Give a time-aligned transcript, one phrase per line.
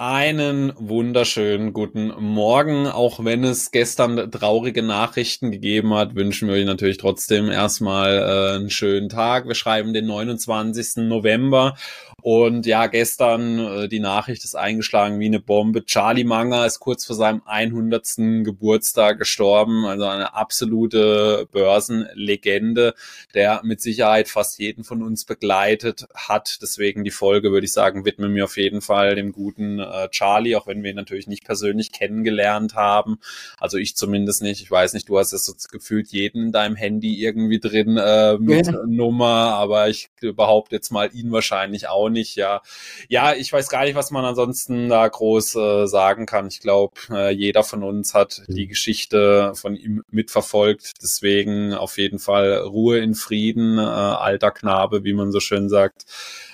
[0.00, 2.86] Einen wunderschönen guten Morgen.
[2.86, 8.56] Auch wenn es gestern traurige Nachrichten gegeben hat, wünschen wir euch natürlich trotzdem erstmal äh,
[8.58, 9.48] einen schönen Tag.
[9.48, 10.98] Wir schreiben den 29.
[11.08, 11.74] November
[12.22, 15.84] und ja, gestern äh, die Nachricht ist eingeschlagen wie eine Bombe.
[15.84, 18.44] Charlie Munger ist kurz vor seinem 100.
[18.44, 19.84] Geburtstag gestorben.
[19.84, 22.94] Also eine absolute Börsenlegende,
[23.34, 26.58] der mit Sicherheit fast jeden von uns begleitet hat.
[26.60, 30.56] Deswegen die Folge, würde ich sagen, widmen wir auf jeden Fall dem guten äh, Charlie,
[30.56, 33.18] auch wenn wir ihn natürlich nicht persönlich kennengelernt haben.
[33.58, 34.62] Also ich zumindest nicht.
[34.62, 38.66] Ich weiß nicht, du hast jetzt gefühlt jeden in deinem Handy irgendwie drin äh, mit
[38.66, 38.72] ja.
[38.86, 42.62] Nummer, aber ich behaupte jetzt mal ihn wahrscheinlich auch nicht, ja.
[43.08, 46.48] Ja, ich weiß gar nicht, was man ansonsten da groß äh, sagen kann.
[46.48, 48.68] Ich glaube, äh, jeder von uns hat die mhm.
[48.68, 50.94] Geschichte von ihm mitverfolgt.
[51.02, 56.04] Deswegen auf jeden Fall Ruhe in Frieden, äh, alter Knabe, wie man so schön sagt.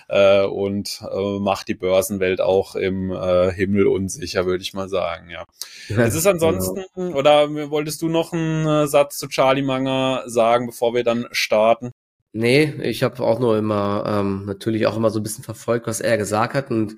[0.08, 5.30] Äh, und äh, macht die Börsenwelt auch im äh, Himmel unsicher, würde ich mal sagen,
[5.30, 5.44] ja.
[5.88, 7.16] Es ist ansonsten, genau.
[7.16, 11.90] oder wolltest du noch einen äh, Satz zu Charlie Manger sagen, bevor wir dann starten?
[12.36, 16.00] Nee, ich habe auch nur immer, ähm, natürlich auch immer so ein bisschen verfolgt, was
[16.00, 16.70] er gesagt hat.
[16.70, 16.96] Und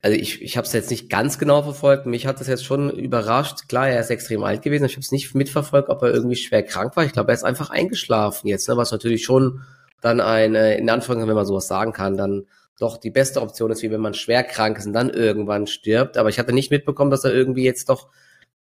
[0.00, 2.06] also ich, ich habe es jetzt nicht ganz genau verfolgt.
[2.06, 3.68] Mich hat das jetzt schon überrascht.
[3.68, 4.84] Klar, er ist extrem alt gewesen.
[4.86, 7.04] Ich habe es nicht mitverfolgt, ob er irgendwie schwer krank war.
[7.04, 8.76] Ich glaube, er ist einfach eingeschlafen jetzt, ne?
[8.76, 9.62] was natürlich schon
[10.06, 12.46] dann eine, in Anführungszeichen, wenn man sowas sagen kann, dann
[12.78, 16.16] doch die beste Option ist, wie wenn man schwer krank ist und dann irgendwann stirbt.
[16.16, 18.08] Aber ich hatte nicht mitbekommen, dass er irgendwie jetzt doch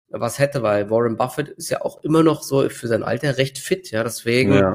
[0.09, 3.59] was hätte, weil Warren Buffett ist ja auch immer noch so für sein Alter recht
[3.59, 4.05] fit, ja.
[4.05, 4.75] Deswegen ja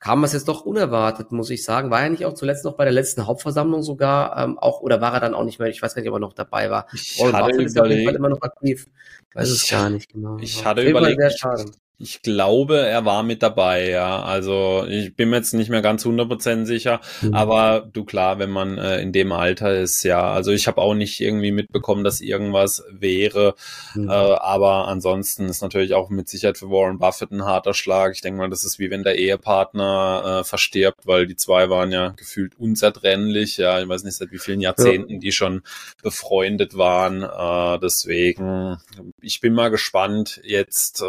[0.00, 1.90] kam es jetzt doch unerwartet, muss ich sagen.
[1.90, 5.12] War er nicht auch zuletzt noch bei der letzten Hauptversammlung sogar ähm, auch oder war
[5.12, 5.68] er dann auch nicht mehr?
[5.68, 6.86] Ich weiß gar nicht, ob er noch dabei war.
[6.92, 8.86] Ich Warren hatte Buffett überlegt, ist auf jeden Fall immer noch aktiv.
[9.34, 10.38] weiß es gar nicht genau.
[10.40, 11.66] Ich hatte überlegt, sehr schade.
[12.02, 14.22] Ich glaube, er war mit dabei, ja.
[14.22, 17.34] Also ich bin mir jetzt nicht mehr ganz 100% sicher, mhm.
[17.34, 20.32] aber du klar, wenn man äh, in dem Alter ist, ja.
[20.32, 23.54] Also ich habe auch nicht irgendwie mitbekommen, dass irgendwas wäre,
[23.94, 24.08] mhm.
[24.08, 28.14] äh, aber ansonsten ist natürlich auch mit Sicherheit für Warren Buffett ein harter Schlag.
[28.14, 31.92] Ich denke mal, das ist wie wenn der Ehepartner äh, verstirbt, weil die zwei waren
[31.92, 33.78] ja gefühlt unzertrennlich, ja.
[33.78, 35.18] Ich weiß nicht seit wie vielen Jahrzehnten ja.
[35.18, 35.60] die schon
[36.02, 37.22] befreundet waren.
[37.22, 38.78] Äh, deswegen,
[39.20, 41.02] ich bin mal gespannt jetzt.
[41.02, 41.04] Äh,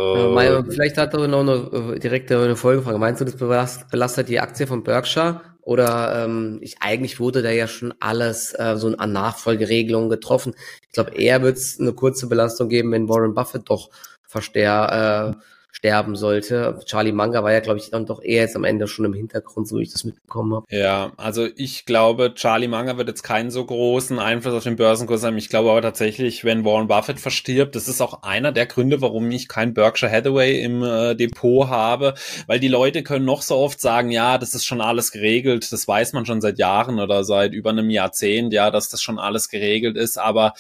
[0.82, 2.98] vielleicht hat er noch eine, äh, direkt eine Folgefrage.
[2.98, 5.42] Meinst du, das belastet die Aktie von Berkshire?
[5.62, 10.56] Oder ähm, ich, eigentlich wurde da ja schon alles äh, so an Nachfolgeregelungen getroffen.
[10.88, 13.92] Ich glaube, eher wird es eine kurze Belastung geben, wenn Warren Buffett doch
[14.24, 16.80] verstär, äh, sterben sollte.
[16.86, 19.68] Charlie Manga war ja, glaube ich, dann doch eher jetzt am Ende schon im Hintergrund,
[19.68, 20.66] so wie ich das mitbekommen habe.
[20.70, 25.24] Ja, also ich glaube, Charlie Manga wird jetzt keinen so großen Einfluss auf den Börsenkurs
[25.24, 25.38] haben.
[25.38, 29.32] Ich glaube aber tatsächlich, wenn Warren Buffett verstirbt, das ist auch einer der Gründe, warum
[29.32, 32.16] ich kein Berkshire Hathaway im äh, Depot habe,
[32.48, 35.88] weil die Leute können noch so oft sagen, ja, das ist schon alles geregelt, das
[35.88, 39.50] weiß man schon seit Jahren oder seit über einem Jahrzehnt, ja, dass das schon alles
[39.50, 40.54] geregelt ist, aber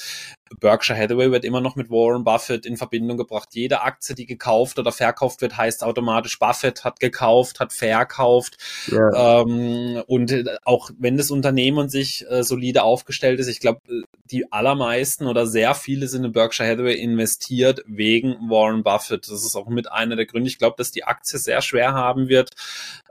[0.59, 3.49] Berkshire Hathaway wird immer noch mit Warren Buffett in Verbindung gebracht.
[3.53, 8.57] Jede Aktie, die gekauft oder verkauft wird, heißt automatisch Buffett hat gekauft, hat verkauft.
[8.87, 9.41] Ja.
[9.41, 14.03] Ähm, und äh, auch wenn das Unternehmen sich äh, solide aufgestellt ist, ich glaube, äh,
[14.31, 19.27] die allermeisten oder sehr viele sind in Berkshire Hathaway investiert wegen Warren Buffett.
[19.27, 20.47] Das ist auch mit einer der Gründe.
[20.47, 22.51] Ich glaube, dass die Aktie sehr schwer haben wird,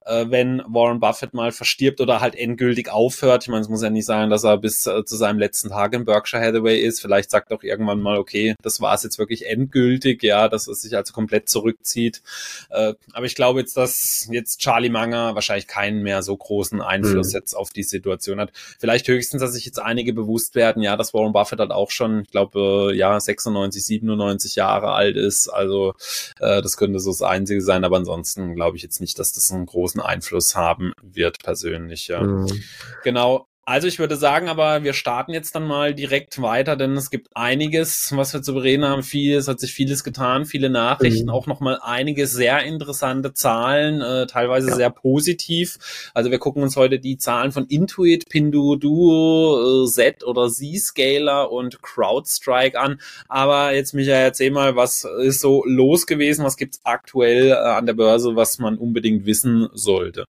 [0.05, 3.43] äh, wenn Warren Buffett mal verstirbt oder halt endgültig aufhört.
[3.43, 5.93] Ich meine, es muss ja nicht sein, dass er bis äh, zu seinem letzten Tag
[5.93, 7.01] in Berkshire Hathaway ist.
[7.01, 10.81] Vielleicht sagt auch irgendwann mal, okay, das war es jetzt wirklich endgültig, ja, dass es
[10.81, 12.21] sich also komplett zurückzieht.
[12.69, 17.29] Äh, aber ich glaube jetzt, dass jetzt Charlie Munger wahrscheinlich keinen mehr so großen Einfluss
[17.29, 17.33] mhm.
[17.33, 18.51] jetzt auf die Situation hat.
[18.79, 22.21] Vielleicht höchstens, dass sich jetzt einige bewusst werden, ja, dass Warren Buffett halt auch schon,
[22.21, 25.47] ich glaube, ja, 96, 97 Jahre alt ist.
[25.47, 25.93] Also
[26.39, 29.51] äh, das könnte so das Einzige sein, aber ansonsten glaube ich jetzt nicht, dass das
[29.51, 32.07] einen großen Einfluss haben wird persönlich.
[32.07, 32.21] Ja.
[32.21, 32.63] Mhm.
[33.03, 33.47] Genau.
[33.63, 37.27] Also ich würde sagen, aber wir starten jetzt dann mal direkt weiter, denn es gibt
[37.35, 39.03] einiges, was wir zu bereden haben.
[39.03, 41.29] Vieles hat sich vieles getan, viele Nachrichten, mhm.
[41.29, 44.75] auch nochmal einige sehr interessante Zahlen, äh, teilweise ja.
[44.75, 45.77] sehr positiv.
[46.15, 51.83] Also wir gucken uns heute die Zahlen von Intuit, Pinduoduo, äh, Z oder Z-Scaler und
[51.83, 52.99] CrowdStrike an.
[53.27, 56.43] Aber jetzt Michael, erzähl mal, was ist so los gewesen?
[56.43, 60.25] Was gibt's aktuell äh, an der Börse, was man unbedingt wissen sollte?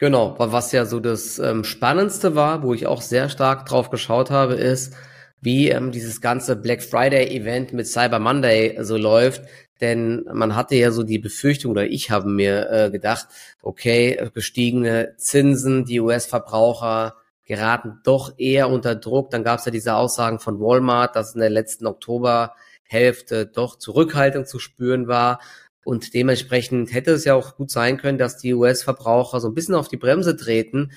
[0.00, 4.30] Genau, was ja so das ähm, Spannendste war, wo ich auch sehr stark drauf geschaut
[4.30, 4.94] habe, ist,
[5.40, 9.42] wie ähm, dieses ganze Black Friday Event mit Cyber Monday so läuft.
[9.80, 13.26] Denn man hatte ja so die Befürchtung, oder ich habe mir äh, gedacht,
[13.62, 17.14] okay, gestiegene Zinsen, die US-Verbraucher
[17.44, 19.30] geraten doch eher unter Druck.
[19.30, 24.46] Dann gab es ja diese Aussagen von Walmart, dass in der letzten Oktoberhälfte doch Zurückhaltung
[24.46, 25.40] zu spüren war.
[25.84, 29.74] Und dementsprechend hätte es ja auch gut sein können, dass die US-Verbraucher so ein bisschen
[29.74, 30.92] auf die Bremse treten.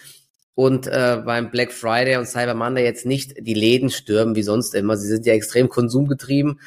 [0.55, 4.73] und äh, beim Black Friday und Cyber Monday jetzt nicht die Läden stürmen wie sonst
[4.73, 4.97] immer.
[4.97, 6.59] Sie sind ja extrem konsumgetrieben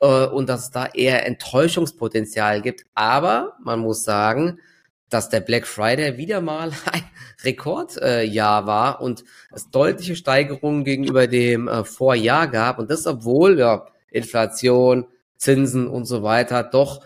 [0.00, 2.84] äh, und dass es da eher Enttäuschungspotenzial gibt.
[2.94, 4.60] Aber man muss sagen,
[5.08, 7.02] dass der Black Friday wieder mal ein
[7.42, 13.58] Rekordjahr äh, war und es deutliche Steigerungen gegenüber dem äh, Vorjahr gab und das obwohl
[13.58, 17.00] ja Inflation, Zinsen und so weiter doch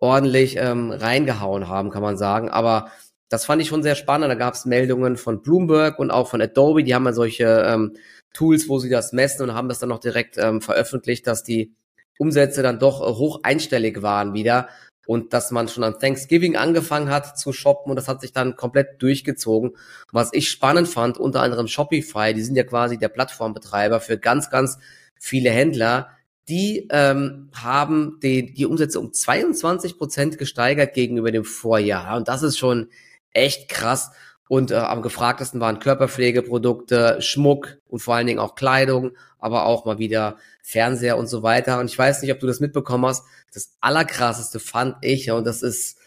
[0.00, 2.48] ordentlich ähm, reingehauen haben, kann man sagen.
[2.48, 2.90] Aber
[3.28, 4.30] das fand ich schon sehr spannend.
[4.30, 6.82] Da gab es Meldungen von Bloomberg und auch von Adobe.
[6.82, 7.96] Die haben ja solche ähm,
[8.32, 11.74] Tools, wo sie das messen und haben das dann noch direkt ähm, veröffentlicht, dass die
[12.18, 14.68] Umsätze dann doch hoch einstellig waren wieder
[15.06, 18.56] und dass man schon an Thanksgiving angefangen hat zu shoppen und das hat sich dann
[18.56, 19.72] komplett durchgezogen.
[20.12, 24.50] Was ich spannend fand, unter anderem Shopify, die sind ja quasi der Plattformbetreiber für ganz,
[24.50, 24.78] ganz
[25.18, 26.10] viele Händler,
[26.50, 32.16] die ähm, haben die, die Umsätze um 22 Prozent gesteigert gegenüber dem Vorjahr.
[32.16, 32.88] Und das ist schon
[33.32, 34.10] echt krass.
[34.48, 39.84] Und äh, am gefragtesten waren Körperpflegeprodukte, Schmuck und vor allen Dingen auch Kleidung, aber auch
[39.84, 41.78] mal wieder Fernseher und so weiter.
[41.78, 43.24] Und ich weiß nicht, ob du das mitbekommen hast.
[43.54, 45.98] Das Allerkrasseste fand ich, und das ist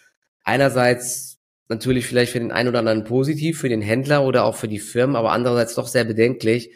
[0.44, 1.38] einerseits
[1.70, 4.80] natürlich vielleicht für den einen oder anderen positiv, für den Händler oder auch für die
[4.80, 6.72] Firmen, aber andererseits doch sehr bedenklich.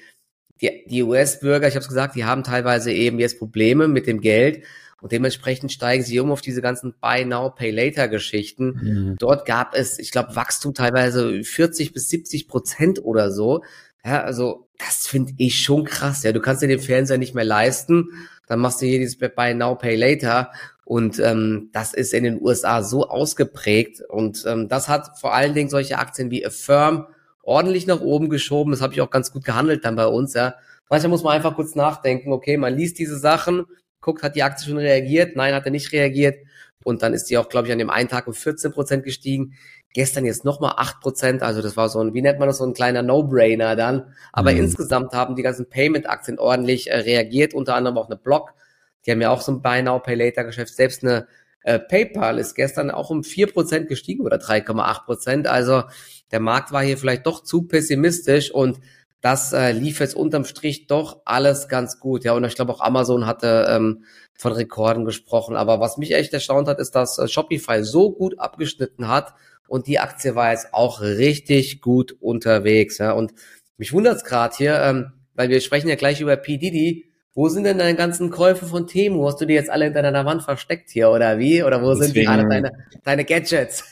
[0.62, 4.22] Die, die US-Bürger, ich habe es gesagt, die haben teilweise eben jetzt Probleme mit dem
[4.22, 4.64] Geld
[5.02, 8.80] und dementsprechend steigen sie um auf diese ganzen Buy Now, Pay Later Geschichten.
[8.82, 9.16] Mhm.
[9.20, 13.64] Dort gab es, ich glaube, Wachstum teilweise 40 bis 70 Prozent oder so.
[14.04, 16.24] Ja, also das finde ich schon krass.
[16.24, 18.10] Ja, du kannst dir den Fernseher nicht mehr leisten,
[18.48, 20.52] dann machst du hier dieses Buy Now, Pay Later.
[20.84, 24.02] Und ähm, das ist in den USA so ausgeprägt.
[24.08, 27.08] Und ähm, das hat vor allen Dingen solche Aktien wie Affirm
[27.48, 28.72] ordentlich nach oben geschoben.
[28.72, 30.34] Das habe ich auch ganz gut gehandelt dann bei uns.
[30.34, 30.56] Ja.
[30.90, 33.66] Manchmal muss man einfach kurz nachdenken, okay, man liest diese Sachen,
[34.02, 35.36] guckt, hat die Aktie schon reagiert?
[35.36, 36.38] Nein, hat er nicht reagiert.
[36.84, 39.54] Und dann ist die auch, glaube ich, an dem einen Tag um 14 Prozent gestiegen.
[39.94, 41.42] Gestern jetzt nochmal 8 Prozent.
[41.42, 44.14] Also das war so ein, wie nennt man das, so ein kleiner No-Brainer dann.
[44.32, 44.60] Aber mhm.
[44.60, 47.54] insgesamt haben die ganzen Payment-Aktien ordentlich äh, reagiert.
[47.54, 48.54] Unter anderem auch eine Block.
[49.06, 50.76] Die haben ja auch so ein Buy Now, Pay Later Geschäft.
[50.76, 51.28] Selbst eine
[51.64, 55.48] äh, PayPal ist gestern auch um 4 Prozent gestiegen oder 3,8 Prozent.
[55.48, 55.84] Also
[56.32, 58.80] der Markt war hier vielleicht doch zu pessimistisch und
[59.22, 62.24] das äh, lief jetzt unterm Strich doch alles ganz gut.
[62.24, 64.04] Ja, und ich glaube auch Amazon hatte ähm,
[64.38, 65.56] von Rekorden gesprochen.
[65.56, 69.34] Aber was mich echt erstaunt hat, ist, dass äh, Shopify so gut abgeschnitten hat
[69.68, 73.00] und die Aktie war jetzt auch richtig gut unterwegs.
[73.00, 73.34] Ja, und
[73.78, 76.58] mich wundert's gerade hier, ähm, weil wir sprechen ja gleich über P.
[76.58, 77.06] Diddy.
[77.34, 79.28] Wo sind denn deine ganzen Käufe von Temu?
[79.28, 81.62] Hast du die jetzt alle hinter deiner Wand versteckt hier oder wie?
[81.62, 82.72] Oder wo Deswegen, sind die alle deine,
[83.04, 83.84] deine Gadgets?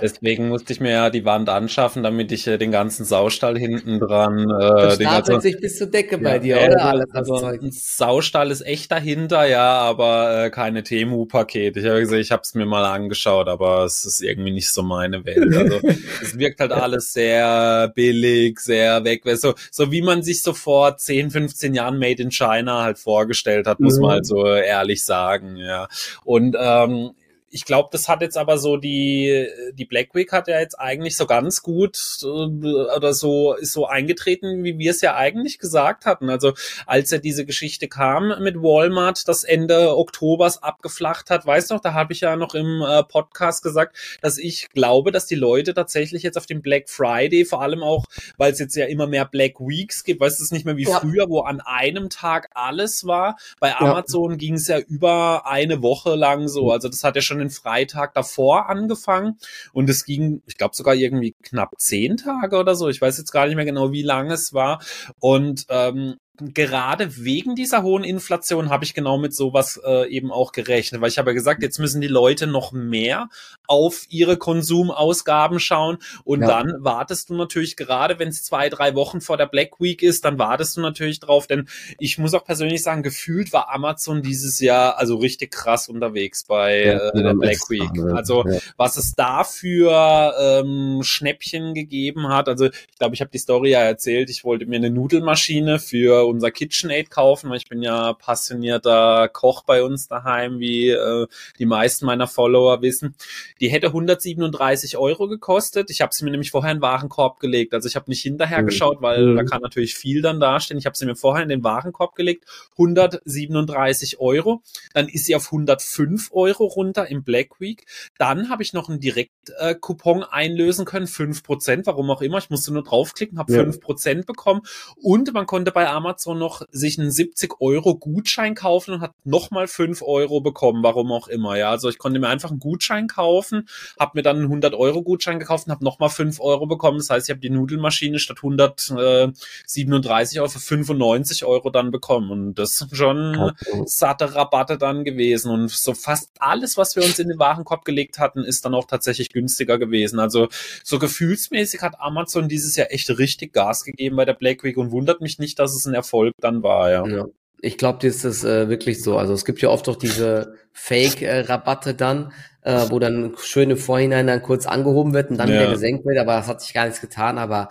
[0.00, 3.98] Deswegen musste ich mir ja die Wand anschaffen, damit ich äh, den ganzen Saustall hinten
[3.98, 4.40] dran.
[4.40, 6.84] Äh, das den ganzen, sich bis zur Decke bei dir, ja, oder?
[6.84, 11.78] Alles also, ein Saustall ist echt dahinter, ja, aber äh, keine Temu-Paket.
[11.78, 14.82] Ich habe gesagt, ich habe es mir mal angeschaut, aber es ist irgendwie nicht so
[14.82, 15.54] meine Welt.
[15.54, 15.80] Also
[16.22, 19.22] es wirkt halt alles sehr billig, sehr weg.
[19.36, 23.66] So, so wie man sich so vor 10, 15 Jahren Made in China halt vorgestellt
[23.66, 24.02] hat, muss mhm.
[24.02, 25.88] man halt so ehrlich sagen, ja.
[26.24, 27.12] Und ähm,
[27.54, 31.16] ich glaube, das hat jetzt aber so die, die Black Week hat ja jetzt eigentlich
[31.16, 36.04] so ganz gut äh, oder so, ist so eingetreten, wie wir es ja eigentlich gesagt
[36.04, 36.30] hatten.
[36.30, 36.54] Also
[36.84, 41.80] als ja diese Geschichte kam mit Walmart, das Ende Oktobers abgeflacht hat, weißt du noch,
[41.80, 45.74] da habe ich ja noch im äh, Podcast gesagt, dass ich glaube, dass die Leute
[45.74, 48.06] tatsächlich jetzt auf dem Black Friday, vor allem auch,
[48.36, 50.76] weil es jetzt ja immer mehr Black Weeks gibt, weißt du, es ist nicht mehr
[50.76, 50.98] wie ja.
[50.98, 53.36] früher, wo an einem Tag alles war.
[53.60, 54.36] Bei Amazon ja.
[54.38, 56.72] ging es ja über eine Woche lang so.
[56.72, 59.38] Also das hat ja schon den Freitag davor angefangen
[59.72, 62.88] und es ging, ich glaube sogar irgendwie knapp zehn Tage oder so.
[62.88, 64.82] Ich weiß jetzt gar nicht mehr genau, wie lange es war.
[65.20, 70.50] Und ähm, gerade wegen dieser hohen Inflation habe ich genau mit sowas äh, eben auch
[70.50, 73.28] gerechnet, weil ich habe ja gesagt, jetzt müssen die Leute noch mehr
[73.68, 76.48] auf ihre Konsumausgaben schauen und ja.
[76.48, 80.24] dann wartest du natürlich gerade, wenn es zwei, drei Wochen vor der Black Week ist,
[80.24, 81.68] dann wartest du natürlich drauf, denn
[82.00, 86.84] ich muss auch persönlich sagen, gefühlt war Amazon dieses Jahr also richtig krass unterwegs bei
[86.84, 87.90] ja, äh, der Black Week.
[88.12, 88.58] Also ja.
[88.76, 93.70] was es da für ähm, Schnäppchen gegeben hat, also ich glaube, ich habe die Story
[93.70, 98.12] ja erzählt, ich wollte mir eine Nudelmaschine für unser KitchenAid kaufen, weil ich bin ja
[98.12, 101.26] passionierter Koch bei uns daheim, wie äh,
[101.58, 103.14] die meisten meiner Follower wissen.
[103.60, 105.90] Die hätte 137 Euro gekostet.
[105.90, 107.74] Ich habe sie mir nämlich vorher in den Warenkorb gelegt.
[107.74, 108.66] Also ich habe nicht hinterher mhm.
[108.66, 109.36] geschaut, weil mhm.
[109.36, 110.78] da kann natürlich viel dann dastehen.
[110.78, 112.44] Ich habe sie mir vorher in den Warenkorb gelegt.
[112.72, 114.62] 137 Euro.
[114.92, 117.86] Dann ist sie auf 105 Euro runter im Black Week.
[118.18, 122.38] Dann habe ich noch einen Direktkupon äh, einlösen können, 5%, warum auch immer.
[122.38, 123.62] Ich musste nur draufklicken, habe ja.
[123.62, 124.62] 5% bekommen.
[125.02, 129.12] Und man konnte bei Amazon Amazon noch sich einen 70 Euro Gutschein kaufen und hat
[129.24, 131.56] nochmal 5 Euro bekommen, warum auch immer.
[131.56, 133.68] Ja, also ich konnte mir einfach einen Gutschein kaufen,
[133.98, 136.98] habe mir dann einen 100 Euro Gutschein gekauft und habe nochmal 5 Euro bekommen.
[136.98, 142.30] Das heißt, ich habe die Nudelmaschine statt 137 Euro für 95 Euro dann bekommen.
[142.30, 143.52] Und das ist schon
[143.86, 145.50] satte Rabatte dann gewesen.
[145.50, 148.86] Und so fast alles, was wir uns in den Warenkorb gelegt hatten, ist dann auch
[148.86, 150.20] tatsächlich günstiger gewesen.
[150.20, 150.48] Also
[150.84, 154.92] so gefühlsmäßig hat Amazon dieses Jahr echt richtig Gas gegeben bei der Black Week und
[154.92, 157.06] wundert mich nicht, dass es ein Erfolg dann war, ja.
[157.06, 157.24] ja.
[157.60, 159.16] Ich glaube, das ist äh, wirklich so.
[159.16, 162.32] Also es gibt ja oft auch diese Fake-Rabatte dann,
[162.62, 165.60] äh, wo dann schön im Vorhinein dann kurz angehoben wird und dann ja.
[165.60, 167.38] wieder gesenkt wird, aber das hat sich gar nichts getan.
[167.38, 167.70] Aber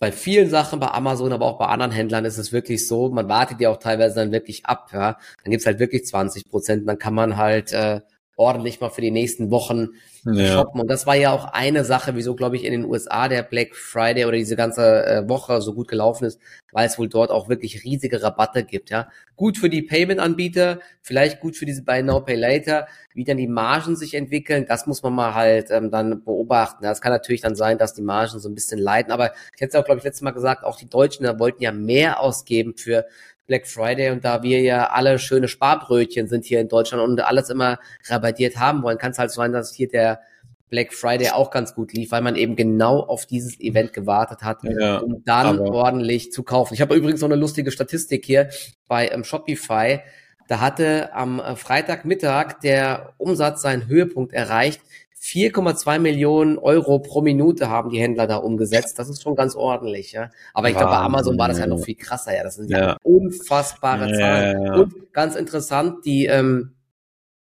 [0.00, 3.28] bei vielen Sachen, bei Amazon, aber auch bei anderen Händlern ist es wirklich so, man
[3.28, 5.18] wartet ja auch teilweise dann wirklich ab, ja.
[5.44, 8.00] Dann gibt's halt wirklich 20 Prozent, dann kann man halt äh,
[8.40, 9.90] ordentlich mal für die nächsten Wochen
[10.24, 10.46] ja.
[10.46, 10.80] shoppen.
[10.80, 13.76] Und das war ja auch eine Sache, wieso, glaube ich, in den USA der Black
[13.76, 16.40] Friday oder diese ganze äh, Woche so gut gelaufen ist,
[16.72, 18.88] weil es wohl dort auch wirklich riesige Rabatte gibt.
[18.88, 19.08] Ja,
[19.40, 22.86] Gut für die Payment-Anbieter, vielleicht gut für diese Buy Now, Pay Later.
[23.14, 26.84] Wie dann die Margen sich entwickeln, das muss man mal halt ähm, dann beobachten.
[26.84, 29.12] Ja, es kann natürlich dann sein, dass die Margen so ein bisschen leiden.
[29.12, 31.62] Aber ich hätte es auch, glaube ich, letztes Mal gesagt, auch die Deutschen da wollten
[31.62, 33.06] ja mehr ausgeben für
[33.50, 37.50] Black Friday und da wir ja alle schöne Sparbrötchen sind hier in Deutschland und alles
[37.50, 40.20] immer rabattiert haben wollen, kann es halt sein, dass hier der
[40.68, 44.58] Black Friday auch ganz gut lief, weil man eben genau auf dieses Event gewartet hat,
[44.62, 46.74] ja, um dann ordentlich zu kaufen.
[46.74, 48.50] Ich habe übrigens noch eine lustige Statistik hier
[48.86, 49.98] bei ähm, Shopify.
[50.46, 54.80] Da hatte am äh, Freitagmittag der Umsatz seinen Höhepunkt erreicht.
[55.30, 58.98] 4,2 Millionen Euro pro Minute haben die Händler da umgesetzt.
[58.98, 60.30] Das ist schon ganz ordentlich, ja.
[60.54, 62.42] Aber ich glaube, bei Amazon war das ja noch viel krasser, ja.
[62.42, 64.66] Das sind ja, ja unfassbare Zahlen.
[64.66, 66.74] Ja, Und ganz interessant, die ähm,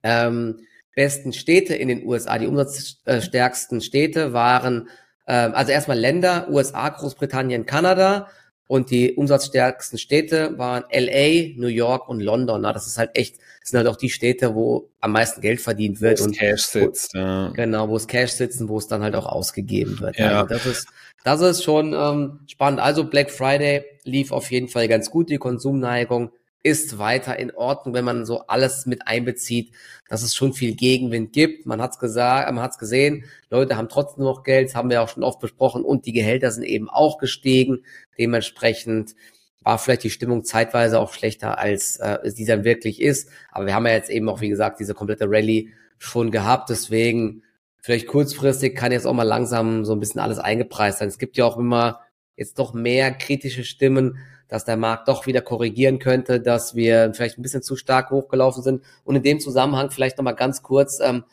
[0.03, 0.59] ähm,
[0.95, 4.89] besten Städte in den USA, die umsatzstärksten Städte waren,
[5.27, 8.27] ähm, also erstmal Länder, USA, Großbritannien, Kanada.
[8.71, 12.61] Und die umsatzstärksten Städte waren LA, New York und London.
[12.61, 15.59] Na, das ist halt echt das sind halt auch die Städte, wo am meisten Geld
[15.59, 16.21] verdient wird.
[16.21, 17.49] Wo und Cash sitzt, wo, ja.
[17.49, 20.17] Genau, wo es Cash sitzt und wo es dann halt auch ausgegeben wird.
[20.17, 20.43] Ja.
[20.43, 20.87] Also das ist,
[21.25, 22.79] das ist schon ähm, spannend.
[22.79, 25.29] Also Black Friday lief auf jeden Fall ganz gut.
[25.29, 26.31] Die Konsumneigung
[26.63, 29.73] ist weiter in Ordnung, wenn man so alles mit einbezieht,
[30.07, 31.65] dass es schon viel Gegenwind gibt.
[31.65, 33.25] Man hat's gesagt, man hat's gesehen.
[33.49, 36.63] Leute haben trotzdem noch Geld, haben wir auch schon oft besprochen und die Gehälter sind
[36.63, 37.83] eben auch gestiegen.
[38.17, 39.15] Dementsprechend
[39.63, 43.29] war vielleicht die Stimmung zeitweise auch schlechter, als äh, sie dann wirklich ist.
[43.51, 46.69] Aber wir haben ja jetzt eben auch, wie gesagt, diese komplette Rallye schon gehabt.
[46.69, 47.43] Deswegen
[47.79, 51.07] vielleicht kurzfristig kann jetzt auch mal langsam so ein bisschen alles eingepreist sein.
[51.07, 52.01] Es gibt ja auch immer
[52.35, 54.17] jetzt doch mehr kritische Stimmen,
[54.51, 58.61] dass der Markt doch wieder korrigieren könnte, dass wir vielleicht ein bisschen zu stark hochgelaufen
[58.61, 58.83] sind.
[59.05, 61.23] Und in dem Zusammenhang vielleicht nochmal ganz kurz, ähm,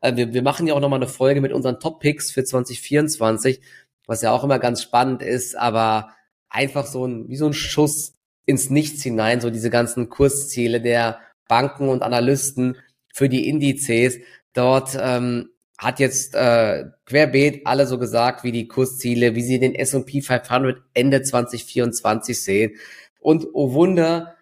[0.00, 3.60] äh, wir, wir machen ja auch nochmal eine Folge mit unseren Top-Picks für 2024,
[4.06, 6.10] was ja auch immer ganz spannend ist, aber
[6.48, 8.14] einfach so ein, wie so ein Schuss
[8.46, 11.18] ins Nichts hinein, so diese ganzen Kursziele der
[11.48, 12.76] Banken und Analysten
[13.12, 14.18] für die Indizes.
[14.52, 19.76] Dort ähm, hat jetzt äh, querbeet alle so gesagt, wie die Kursziele, wie sie den
[19.76, 22.72] S&P 500 Ende 2024 sehen.
[23.20, 24.34] Und oh Wunder,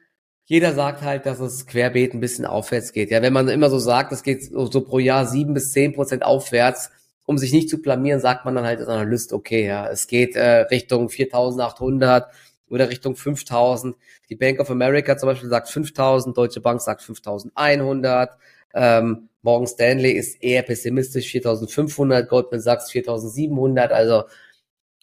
[0.46, 3.10] jeder sagt halt, dass es querbeet ein bisschen aufwärts geht.
[3.10, 5.92] Ja, wenn man immer so sagt, es geht so, so pro Jahr sieben bis zehn
[5.92, 6.90] Prozent aufwärts,
[7.26, 10.36] um sich nicht zu blamieren, sagt man dann halt als Analyst, okay, ja, es geht
[10.36, 12.30] äh, Richtung 4800
[12.70, 13.96] oder Richtung 5000.
[14.30, 18.36] Die Bank of America zum Beispiel sagt 5000, Deutsche Bank sagt 5100,
[18.74, 24.24] ähm, Morgan Stanley ist eher pessimistisch, 4500, Goldman Sachs 4700, also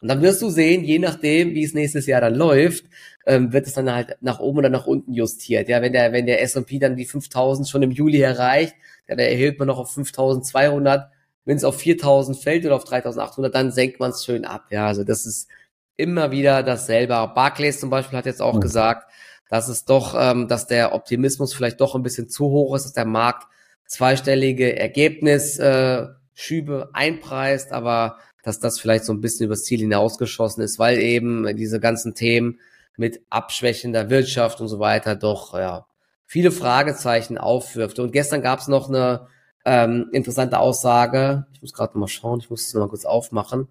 [0.02, 2.84] und dann wirst du sehen, je nachdem, wie es nächstes Jahr dann läuft,
[3.26, 5.70] ähm, wird es dann halt nach oben oder nach unten justiert.
[5.70, 8.76] Ja, wenn der, wenn der S&P dann die 5000 schon im Juli erreicht,
[9.08, 11.10] dann erhöht man noch auf 5200,
[11.46, 14.66] wenn es auf 4000 fällt oder auf 3800, dann senkt man es schön ab.
[14.72, 15.48] Ja, also das ist
[15.96, 17.14] immer wieder dasselbe.
[17.34, 18.62] Barclays zum Beispiel hat jetzt auch mhm.
[18.62, 19.10] gesagt,
[19.50, 22.94] dass es doch, ähm, dass der Optimismus vielleicht doch ein bisschen zu hoch ist, dass
[22.94, 23.48] der Markt
[23.88, 31.00] zweistellige Ergebnisschübe einpreist, aber dass das vielleicht so ein bisschen übers Ziel hinausgeschossen ist, weil
[31.00, 32.60] eben diese ganzen Themen
[32.98, 35.86] mit abschwächender Wirtschaft und so weiter doch ja
[36.26, 38.00] viele Fragezeichen aufwirft.
[38.00, 39.28] Und gestern gab es noch eine
[39.66, 41.46] ähm, interessante Aussage.
[41.54, 43.68] Ich muss gerade mal schauen, ich muss es mal kurz aufmachen.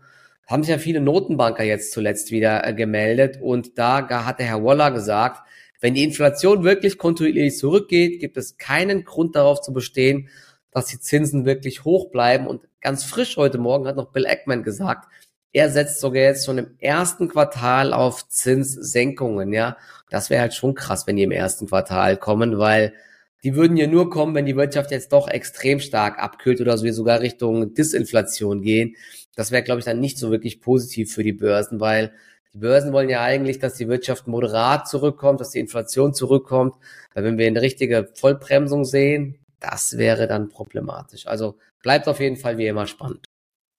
[0.46, 4.64] Haben sich ja viele Notenbanker jetzt zuletzt wieder äh, gemeldet und da hat der Herr
[4.64, 5.46] Waller gesagt,
[5.82, 10.28] wenn die Inflation wirklich kontinuierlich zurückgeht, gibt es keinen Grund darauf zu bestehen,
[10.70, 12.46] dass die Zinsen wirklich hoch bleiben.
[12.46, 15.08] Und ganz frisch heute Morgen hat noch Bill Ackman gesagt,
[15.52, 19.76] er setzt sogar jetzt schon im ersten Quartal auf Zinssenkungen, ja.
[20.08, 22.94] Das wäre halt schon krass, wenn die im ersten Quartal kommen, weil
[23.42, 26.84] die würden ja nur kommen, wenn die Wirtschaft jetzt doch extrem stark abkühlt oder so
[26.84, 28.94] wir sogar Richtung Disinflation gehen.
[29.34, 32.12] Das wäre, glaube ich, dann nicht so wirklich positiv für die Börsen, weil
[32.54, 36.74] Die Börsen wollen ja eigentlich, dass die Wirtschaft moderat zurückkommt, dass die Inflation zurückkommt.
[37.14, 41.26] Weil wenn wir eine richtige Vollbremsung sehen, das wäre dann problematisch.
[41.26, 43.24] Also bleibt auf jeden Fall wie immer spannend.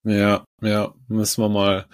[0.04, 1.86] Ja, ja, müssen wir mal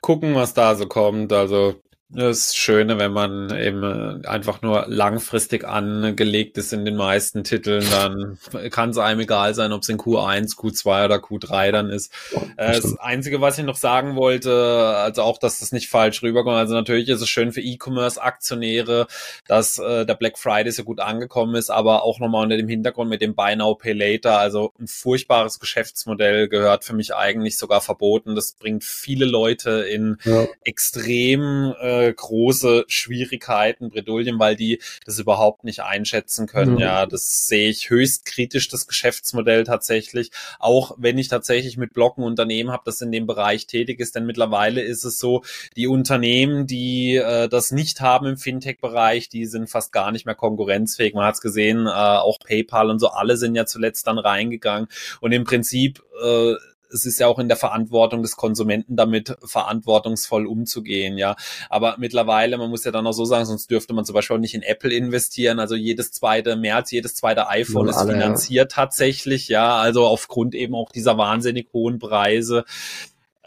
[0.00, 1.32] gucken, was da so kommt.
[1.32, 1.80] Also
[2.12, 3.84] das Schöne, wenn man eben
[4.24, 8.38] äh, einfach nur langfristig angelegt ist in den meisten Titeln, dann
[8.70, 12.12] kann es einem egal sein, ob es in Q1, Q2 oder Q3 dann ist.
[12.56, 16.56] Äh, das Einzige, was ich noch sagen wollte, also auch, dass das nicht falsch rüberkommt,
[16.56, 19.06] also natürlich ist es schön für E-Commerce-Aktionäre,
[19.46, 23.08] dass äh, der Black Friday so gut angekommen ist, aber auch nochmal unter dem Hintergrund
[23.08, 27.80] mit dem Buy Now, Pay Later, also ein furchtbares Geschäftsmodell gehört für mich eigentlich sogar
[27.80, 28.34] verboten.
[28.34, 30.46] Das bringt viele Leute in ja.
[30.64, 36.74] extrem äh, große Schwierigkeiten, Bredouillen, weil die das überhaupt nicht einschätzen können.
[36.74, 36.80] Mhm.
[36.80, 40.30] Ja, das sehe ich höchst kritisch, das Geschäftsmodell tatsächlich.
[40.58, 44.26] Auch wenn ich tatsächlich mit Blocken Unternehmen habe, das in dem Bereich tätig ist, denn
[44.26, 45.42] mittlerweile ist es so,
[45.76, 50.34] die Unternehmen, die äh, das nicht haben im Fintech-Bereich, die sind fast gar nicht mehr
[50.34, 51.14] konkurrenzfähig.
[51.14, 54.88] Man hat es gesehen, äh, auch PayPal und so, alle sind ja zuletzt dann reingegangen.
[55.20, 56.54] Und im Prinzip äh,
[56.92, 61.36] es ist ja auch in der Verantwortung des Konsumenten damit verantwortungsvoll umzugehen, ja.
[61.68, 64.40] Aber mittlerweile, man muss ja dann auch so sagen, sonst dürfte man zum Beispiel auch
[64.40, 65.58] nicht in Apple investieren.
[65.58, 68.76] Also jedes zweite März, jedes zweite iPhone Nur ist alle, finanziert ja.
[68.76, 69.76] tatsächlich, ja.
[69.76, 72.64] Also aufgrund eben auch dieser wahnsinnig hohen Preise.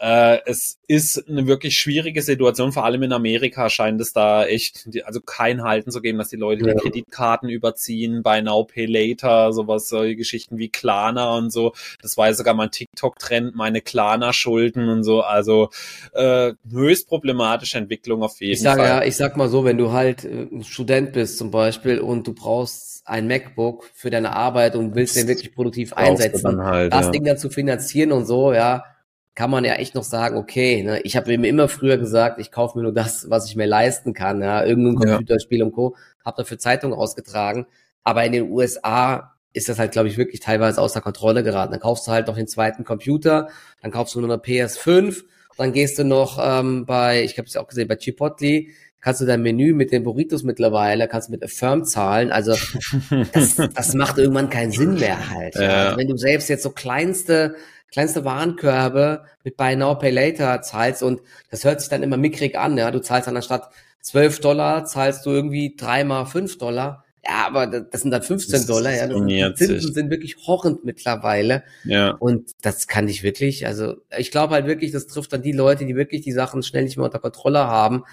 [0.04, 4.86] Äh, es ist eine wirklich schwierige Situation, vor allem in Amerika scheint es da echt,
[5.04, 6.74] also kein Halten zu geben, dass die Leute ja.
[6.74, 11.72] die Kreditkarten überziehen, bei Now Pay Later, sowas, solche Geschichten wie Klarna und so.
[12.02, 15.22] Das war ja sogar mein TikTok-Trend, meine Klarna-Schulden und so.
[15.22, 15.70] Also
[16.12, 18.86] äh, höchst problematische Entwicklung auf jeden ich sag, Fall.
[18.86, 22.34] Ja, ich sag mal so, wenn du halt äh, Student bist zum Beispiel und du
[22.34, 27.10] brauchst ein MacBook für deine Arbeit und willst den wirklich produktiv einsetzen, halt, das ja.
[27.10, 28.84] Ding dann zu finanzieren und so, ja,
[29.34, 32.52] kann man ja echt noch sagen, okay, ne, ich habe mir immer früher gesagt, ich
[32.52, 35.64] kaufe mir nur das, was ich mir leisten kann, ja, irgendein Computerspiel ja.
[35.64, 35.96] und Co.
[36.24, 37.66] Habe dafür Zeitungen ausgetragen.
[38.04, 41.72] Aber in den USA ist das halt, glaube ich, wirklich teilweise außer Kontrolle geraten.
[41.72, 43.48] Dann kaufst du halt noch den zweiten Computer,
[43.82, 45.24] dann kaufst du nur eine PS5,
[45.56, 48.66] dann gehst du noch ähm, bei, ich habe es ja auch gesehen, bei Chipotle,
[49.00, 52.32] kannst du dein Menü mit den Burritos mittlerweile, kannst du mit Affirm zahlen.
[52.32, 52.56] Also
[53.32, 55.54] das, das macht irgendwann keinen Sinn mehr halt.
[55.56, 55.84] Ja.
[55.86, 57.54] Also wenn du selbst jetzt so kleinste
[57.90, 61.20] kleinste Warenkörbe mit Buy Now, Pay Later zahlst und
[61.50, 62.90] das hört sich dann immer mickrig an, ja.
[62.90, 63.70] Du zahlst dann anstatt
[64.00, 67.04] 12 Dollar, zahlst du irgendwie dreimal 5 Dollar.
[67.26, 69.06] Ja, aber das sind dann 15 das Dollar, ja.
[69.06, 71.64] Die Zinsen sind wirklich horrend mittlerweile.
[71.84, 72.10] Ja.
[72.10, 75.86] Und das kann ich wirklich, also ich glaube halt wirklich, das trifft dann die Leute,
[75.86, 78.04] die wirklich die Sachen schnell nicht mehr unter Kontrolle haben.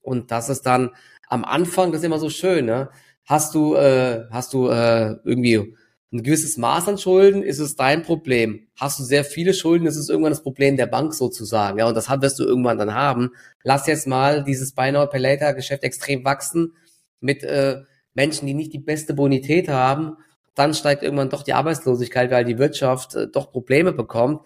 [0.00, 0.90] Und das ist dann
[1.28, 2.88] am Anfang, das ist immer so schön, ne?
[3.26, 5.76] Hast du, äh, hast du äh, irgendwie
[6.14, 8.68] ein gewisses Maß an Schulden, ist es dein Problem.
[8.76, 11.78] Hast du sehr viele Schulden, ist es irgendwann das Problem der Bank sozusagen.
[11.78, 13.30] Ja, und das wirst du irgendwann dann haben.
[13.64, 16.74] Lass jetzt mal dieses Buy Now Pay Later Geschäft extrem wachsen
[17.20, 17.82] mit äh,
[18.14, 20.16] Menschen, die nicht die beste Bonität haben.
[20.54, 24.42] Dann steigt irgendwann doch die Arbeitslosigkeit, weil die Wirtschaft äh, doch Probleme bekommt.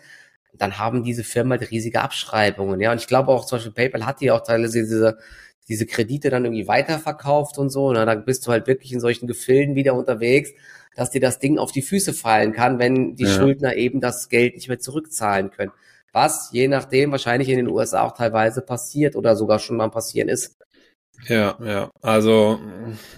[0.55, 2.81] Dann haben diese Firmen halt riesige Abschreibungen.
[2.81, 5.19] Ja, und ich glaube auch zum Beispiel PayPal hat die auch teilweise diese
[5.69, 7.93] diese Kredite dann irgendwie weiterverkauft und so.
[7.93, 10.53] Na, da bist du halt wirklich in solchen Gefilden wieder unterwegs
[10.99, 13.31] dass dir das Ding auf die Füße fallen kann, wenn die ja.
[13.31, 15.71] Schuldner eben das Geld nicht mehr zurückzahlen können.
[16.13, 20.29] Was je nachdem wahrscheinlich in den USA auch teilweise passiert oder sogar schon mal passieren
[20.29, 20.57] ist.
[21.27, 21.91] Ja, ja.
[22.01, 22.61] Also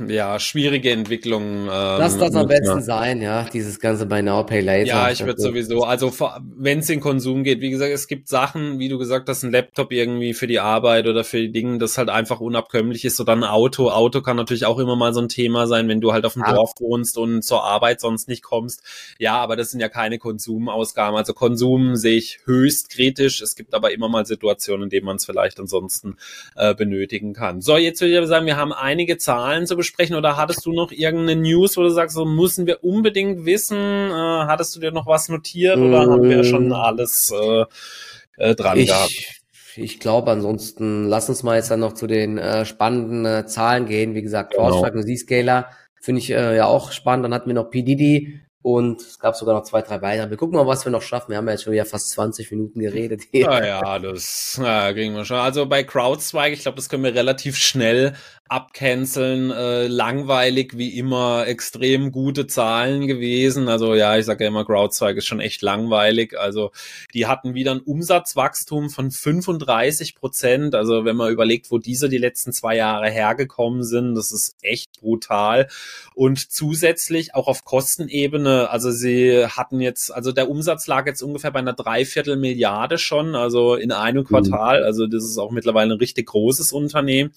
[0.06, 1.64] ja, schwierige Entwicklungen.
[1.64, 2.82] Ähm, Lass das am besten man.
[2.82, 4.86] sein, ja, dieses ganze Buy Now, Pay Later.
[4.86, 6.12] Ja, ich würde sowieso, also
[6.56, 9.52] wenn es in Konsum geht, wie gesagt, es gibt Sachen, wie du gesagt hast, ein
[9.52, 13.20] Laptop irgendwie für die Arbeit oder für die Dinge, das halt einfach unabkömmlich ist.
[13.20, 13.90] Oder ein Auto.
[13.90, 16.42] Auto kann natürlich auch immer mal so ein Thema sein, wenn du halt auf dem
[16.42, 16.54] ja.
[16.54, 18.82] Dorf wohnst und zur Arbeit sonst nicht kommst.
[19.18, 21.16] Ja, aber das sind ja keine Konsumausgaben.
[21.16, 23.42] Also Konsum sehe ich höchst kritisch.
[23.42, 26.16] Es gibt aber immer mal Situationen, in denen man es vielleicht ansonsten
[26.56, 27.60] äh, benötigen kann.
[27.60, 30.72] So, jetzt würde ich aber sagen, wir haben einige Zahlen zu besprechen oder hattest du
[30.72, 33.79] noch irgendeine News, wo du sagst, so müssen wir unbedingt wissen?
[33.79, 36.72] Äh, hattest du dir noch was notiert oder ähm, haben wir schon mm.
[36.72, 37.64] alles äh,
[38.37, 39.42] äh, dran ich, gehabt?
[39.76, 43.87] Ich glaube, ansonsten lass uns mal jetzt dann noch zu den äh, spannenden äh, Zahlen
[43.87, 44.14] gehen.
[44.14, 44.83] Wie gesagt, genau.
[44.83, 47.24] und Z-Scaler finde ich äh, ja auch spannend.
[47.24, 50.29] Dann hatten wir noch PDD, und es gab sogar noch zwei, drei weitere.
[50.29, 51.31] Wir gucken mal, was wir noch schaffen.
[51.31, 53.23] Wir haben ja jetzt schon wieder fast 20 Minuten geredet.
[53.31, 53.46] Hier.
[53.46, 55.38] Ja, ja, das ja, kriegen wir schon.
[55.38, 58.14] Also bei CrowdStrike, ich glaube, das können wir relativ schnell
[58.50, 59.50] abcanceln.
[59.50, 63.68] Äh, langweilig wie immer, extrem gute Zahlen gewesen.
[63.68, 66.38] Also ja, ich sage ja immer, CrowdStrike ist schon echt langweilig.
[66.38, 66.70] Also
[67.14, 70.74] die hatten wieder ein Umsatzwachstum von 35 Prozent.
[70.74, 75.00] Also wenn man überlegt, wo diese die letzten zwei Jahre hergekommen sind, das ist echt
[75.00, 75.68] brutal.
[76.14, 81.50] Und zusätzlich auch auf Kostenebene also sie hatten jetzt, also der Umsatz lag jetzt ungefähr
[81.50, 84.80] bei einer Dreiviertel Milliarde schon, also in einem Quartal.
[84.80, 84.86] Mhm.
[84.86, 87.32] Also das ist auch mittlerweile ein richtig großes Unternehmen.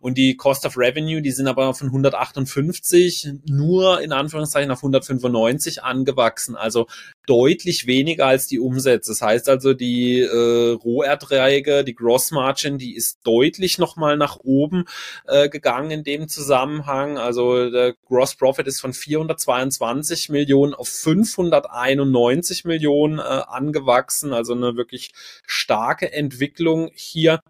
[0.00, 5.82] Und die Cost of Revenue, die sind aber von 158 nur in Anführungszeichen auf 195
[5.82, 6.56] angewachsen.
[6.56, 6.86] Also
[7.26, 9.10] deutlich weniger als die Umsätze.
[9.10, 14.84] Das heißt also, die äh, Roherträge, die Gross Margin, die ist deutlich nochmal nach oben
[15.26, 17.18] äh, gegangen in dem Zusammenhang.
[17.18, 24.32] Also der Gross Profit ist von 422 Millionen auf 591 Millionen äh, angewachsen.
[24.32, 25.10] Also eine wirklich
[25.46, 27.40] starke Entwicklung hier.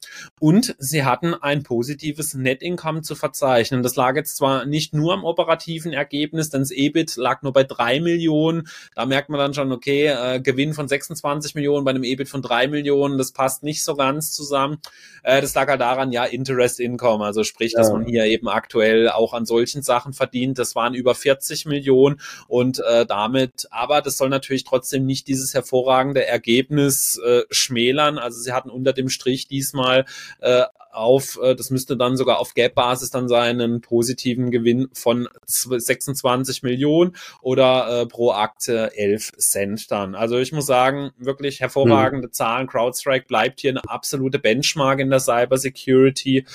[0.40, 3.82] Und sie hatten ein positives Net Income zu verzeichnen.
[3.82, 7.64] Das lag jetzt zwar nicht nur am operativen Ergebnis, denn das EBIT lag nur bei
[7.64, 8.68] drei Millionen.
[8.94, 12.42] Da merkt man dann schon, okay, äh, Gewinn von 26 Millionen bei einem EBIT von
[12.42, 14.78] 3 Millionen, das passt nicht so ganz zusammen.
[15.22, 17.80] Äh, das lag halt daran, ja, Interest Income, also sprich, ja.
[17.80, 20.58] dass man hier eben aktuell auch an solchen Sachen verdient.
[20.58, 25.54] Das waren über 40 Millionen und äh, damit, aber das soll natürlich trotzdem nicht dieses
[25.54, 28.18] hervorragende Ergebnis äh, schmälern.
[28.18, 30.04] Also sie hatten unter dem Strich diesmal
[30.40, 30.62] äh,
[30.96, 36.62] auf, äh, das müsste dann sogar auf Gap-Basis dann sein, einen positiven Gewinn von 26
[36.62, 40.14] Millionen oder äh, pro Aktie 11 Cent dann.
[40.14, 42.32] Also ich muss sagen, wirklich hervorragende mhm.
[42.32, 42.66] Zahlen.
[42.66, 46.46] CrowdStrike bleibt hier eine absolute Benchmark in der Cybersecurity.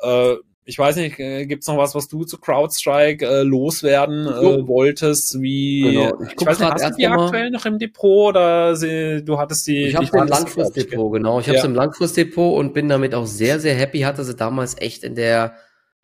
[0.00, 0.36] Äh,
[0.68, 5.40] ich weiß nicht, äh, gibt's noch was, was du zu CrowdStrike äh, loswerden äh, wolltest?
[5.40, 6.20] Wie genau.
[6.20, 9.66] ich, ich weiß nicht, hast du die aktuell noch im Depot oder sie, du hattest
[9.66, 9.86] die?
[9.86, 11.40] Ich habe im Langfristdepot, genau.
[11.40, 11.64] Ich habe ja.
[11.64, 14.00] im Langfristdepot und bin damit auch sehr, sehr happy.
[14.00, 15.54] Hatte sie damals echt in der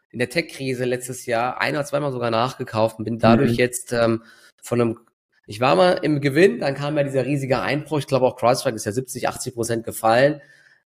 [0.09, 3.59] in der Tech-Krise letztes Jahr ein oder zweimal sogar nachgekauft und bin dadurch mhm.
[3.59, 4.23] jetzt ähm,
[4.63, 4.99] von einem
[5.47, 7.99] ich war mal im Gewinn, dann kam ja dieser riesige Einbruch.
[7.99, 10.41] Ich glaube auch CrowdStrike ist ja 70, 80 Prozent gefallen.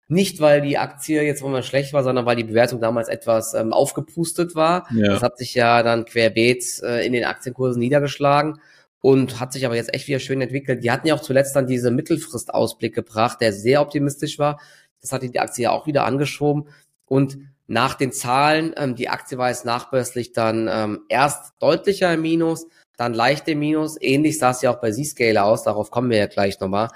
[0.09, 3.73] Nicht, weil die Aktie jetzt mal schlecht war, sondern weil die Bewertung damals etwas ähm,
[3.73, 4.87] aufgepustet war.
[4.95, 5.09] Ja.
[5.09, 8.61] Das hat sich ja dann querbeet äh, in den Aktienkursen niedergeschlagen
[9.01, 10.85] und hat sich aber jetzt echt wieder schön entwickelt.
[10.85, 14.61] Die hatten ja auch zuletzt dann diese Mittelfristausblick gebracht, der sehr optimistisch war.
[15.01, 16.69] Das hat die Aktie ja auch wieder angeschoben.
[17.05, 22.23] Und nach den Zahlen, ähm, die Aktie war jetzt nachbörslich dann ähm, erst deutlicher im
[22.23, 22.67] Minus,
[22.97, 24.01] dann leicht im Minus.
[24.01, 26.89] Ähnlich sah es ja auch bei Z-Scale aus, darauf kommen wir ja gleich nochmal.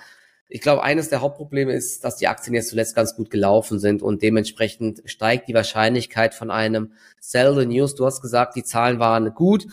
[0.52, 4.02] Ich glaube, eines der Hauptprobleme ist, dass die Aktien jetzt zuletzt ganz gut gelaufen sind
[4.02, 7.94] und dementsprechend steigt die Wahrscheinlichkeit von einem Sell the News.
[7.94, 9.66] Du hast gesagt, die Zahlen waren gut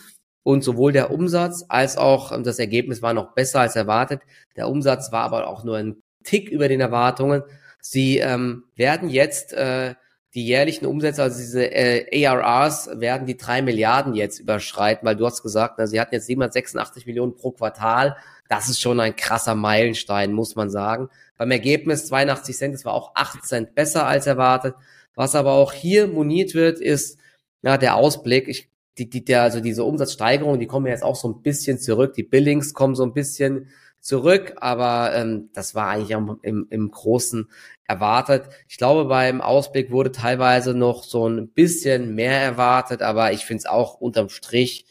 [0.44, 4.22] und sowohl der Umsatz als auch ähm, das Ergebnis war noch besser als erwartet.
[4.56, 7.42] Der Umsatz war aber auch nur ein Tick über den Erwartungen.
[7.82, 9.96] Sie ähm, werden jetzt äh,
[10.38, 15.26] die jährlichen Umsätze, also diese äh, ARRs, werden die drei Milliarden jetzt überschreiten, weil du
[15.26, 18.16] hast gesagt, na, sie hatten jetzt 786 Millionen pro Quartal
[18.50, 21.10] das ist schon ein krasser Meilenstein, muss man sagen.
[21.38, 24.76] Beim Ergebnis 82 Cent, das war auch 8 Cent besser als erwartet.
[25.16, 27.20] Was aber auch hier moniert wird, ist
[27.62, 28.48] ja, der Ausblick.
[28.48, 32.14] Ich, die, die, der, also diese Umsatzsteigerung, die kommen jetzt auch so ein bisschen zurück.
[32.14, 36.92] Die Billings kommen so ein bisschen zurück, aber ähm, das war eigentlich im, im, im
[36.92, 37.50] Großen
[37.88, 38.50] erwartet.
[38.68, 43.60] Ich glaube, beim Ausblick wurde teilweise noch so ein bisschen mehr erwartet, aber ich finde
[43.60, 44.86] es auch unterm Strich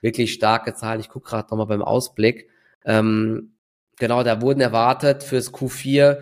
[0.00, 1.00] wirklich starke Zahlen.
[1.00, 2.48] Ich gucke gerade nochmal beim Ausblick.
[2.84, 3.56] Ähm,
[3.98, 6.18] genau, da wurden erwartet fürs Q4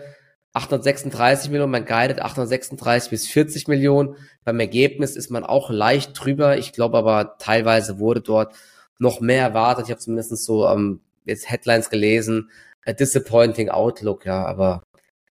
[0.54, 4.16] 836 Millionen, man guidet 836 bis 40 Millionen.
[4.44, 6.56] Beim Ergebnis ist man auch leicht drüber.
[6.58, 8.54] Ich glaube aber teilweise wurde dort
[9.00, 9.86] noch mehr erwartet.
[9.86, 12.50] Ich habe zumindest so ähm, jetzt Headlines gelesen.
[12.86, 14.82] A disappointing Outlook, ja, aber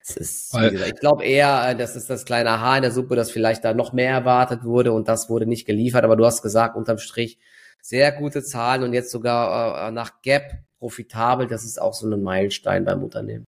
[0.00, 2.90] es ist, wie gesagt, ich glaube eher, äh, das ist das kleine Haar in der
[2.90, 6.04] Suppe, dass vielleicht da noch mehr erwartet wurde und das wurde nicht geliefert.
[6.04, 7.38] Aber du hast gesagt, unterm Strich
[7.80, 11.46] sehr gute Zahlen und jetzt sogar äh, nach Gap profitabel.
[11.46, 13.44] Das ist auch so ein Meilenstein beim Unternehmen.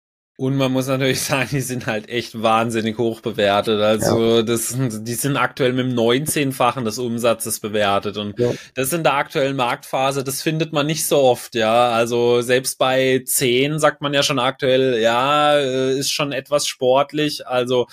[0.41, 3.79] Und man muss natürlich sagen, die sind halt echt wahnsinnig hoch bewertet.
[3.79, 4.41] Also ja.
[4.41, 8.17] das, die sind aktuell mit dem 19-fachen des Umsatzes bewertet.
[8.17, 8.49] Und ja.
[8.73, 11.91] das in der aktuellen Marktphase, das findet man nicht so oft, ja.
[11.91, 17.45] Also selbst bei 10 sagt man ja schon aktuell, ja, äh, ist schon etwas sportlich.
[17.45, 17.85] Also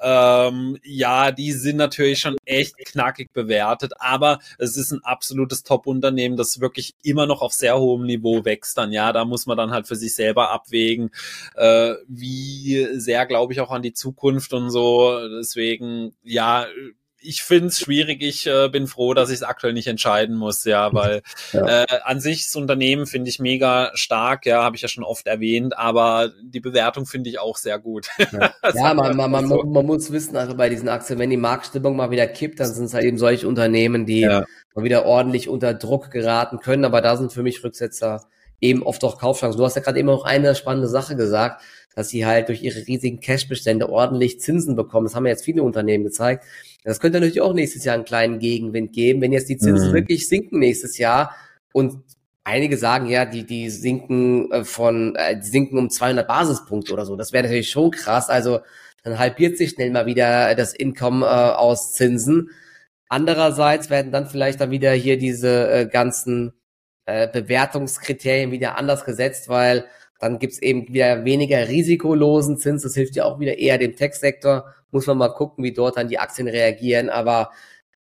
[0.00, 6.36] ähm, ja, die sind natürlich schon echt knackig bewertet, aber es ist ein absolutes Top-Unternehmen,
[6.36, 8.92] das wirklich immer noch auf sehr hohem Niveau wächst dann.
[8.92, 11.10] Ja, da muss man dann halt für sich selber abwägen.
[11.56, 15.18] Äh, wie sehr glaube ich auch an die Zukunft und so.
[15.38, 16.66] Deswegen, ja,
[17.20, 18.22] ich finde es schwierig.
[18.22, 21.22] Ich äh, bin froh, dass ich es aktuell nicht entscheiden muss, ja, weil
[21.52, 21.82] ja.
[21.82, 25.26] Äh, an sich das Unternehmen finde ich mega stark, ja, habe ich ja schon oft
[25.26, 28.08] erwähnt, aber die Bewertung finde ich auch sehr gut.
[28.32, 29.62] Ja, ja man, man, man, so.
[29.64, 32.84] man, muss wissen, also bei diesen Aktien, wenn die Marktstimmung mal wieder kippt, dann sind
[32.84, 34.44] es halt eben solche Unternehmen, die ja.
[34.74, 38.28] mal wieder ordentlich unter Druck geraten können, aber da sind für mich Rücksetzer
[38.60, 39.58] eben oft auch Kaufchancen.
[39.58, 41.62] Du hast ja gerade eben noch eine spannende Sache gesagt
[41.98, 45.06] dass sie halt durch ihre riesigen Cashbestände ordentlich Zinsen bekommen.
[45.06, 46.44] Das haben ja jetzt viele Unternehmen gezeigt.
[46.84, 49.94] Das könnte natürlich auch nächstes Jahr einen kleinen Gegenwind geben, wenn jetzt die Zinsen mhm.
[49.94, 51.34] wirklich sinken nächstes Jahr
[51.72, 52.04] und
[52.44, 57.04] einige sagen ja, die, die sinken äh, von, äh, die sinken um 200 Basispunkte oder
[57.04, 57.16] so.
[57.16, 58.28] Das wäre natürlich schon krass.
[58.28, 58.60] Also
[59.02, 62.50] dann halbiert sich schnell mal wieder das Income äh, aus Zinsen.
[63.08, 66.52] Andererseits werden dann vielleicht dann wieder hier diese äh, ganzen
[67.08, 69.86] äh, Bewertungskriterien wieder anders gesetzt, weil
[70.20, 72.82] dann gibt's eben wieder weniger risikolosen Zins.
[72.82, 74.66] Das hilft ja auch wieder eher dem Tech-Sektor.
[74.90, 77.08] Muss man mal gucken, wie dort dann die Aktien reagieren.
[77.08, 77.50] Aber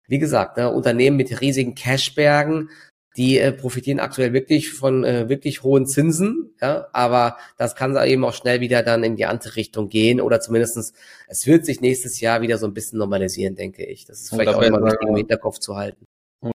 [0.07, 2.69] wie gesagt, ne, Unternehmen mit riesigen Cashbergen,
[3.15, 8.25] die äh, profitieren aktuell wirklich von äh, wirklich hohen Zinsen, ja, aber das kann eben
[8.25, 10.93] auch schnell wieder dann in die andere Richtung gehen oder zumindestens
[11.27, 14.05] es wird sich nächstes Jahr wieder so ein bisschen normalisieren, denke ich.
[14.05, 16.04] Das ist vielleicht auch immer wichtig im Hinterkopf zu halten.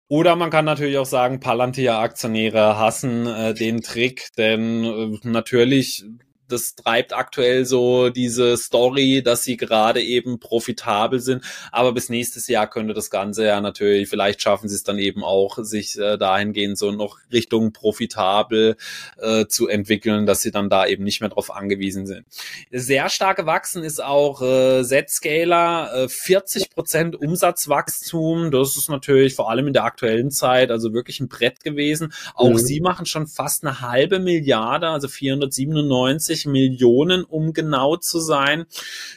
[0.09, 6.05] Oder man kann natürlich auch sagen, Palantir-Aktionäre hassen äh, den Trick, denn äh, natürlich
[6.53, 11.45] das treibt aktuell so diese Story, dass sie gerade eben profitabel sind.
[11.73, 15.25] Aber bis nächstes Jahr könnte das Ganze ja natürlich, vielleicht schaffen sie es dann eben
[15.25, 18.77] auch, sich äh, dahingehend so noch Richtung profitabel
[19.19, 22.27] äh, zu entwickeln, dass sie dann da eben nicht mehr drauf angewiesen sind.
[22.71, 28.51] Sehr stark gewachsen ist auch äh, Zscaler, äh, 40 Prozent Umsatzwachstum.
[28.51, 32.13] Das ist natürlich vor allem in der aktuellen Zeit also wirklich ein Brett gewesen.
[32.35, 32.59] Auch mhm.
[32.59, 38.67] sie machen schon fast eine halbe Milliarde, also 497 20 Millionen, um genau zu sein.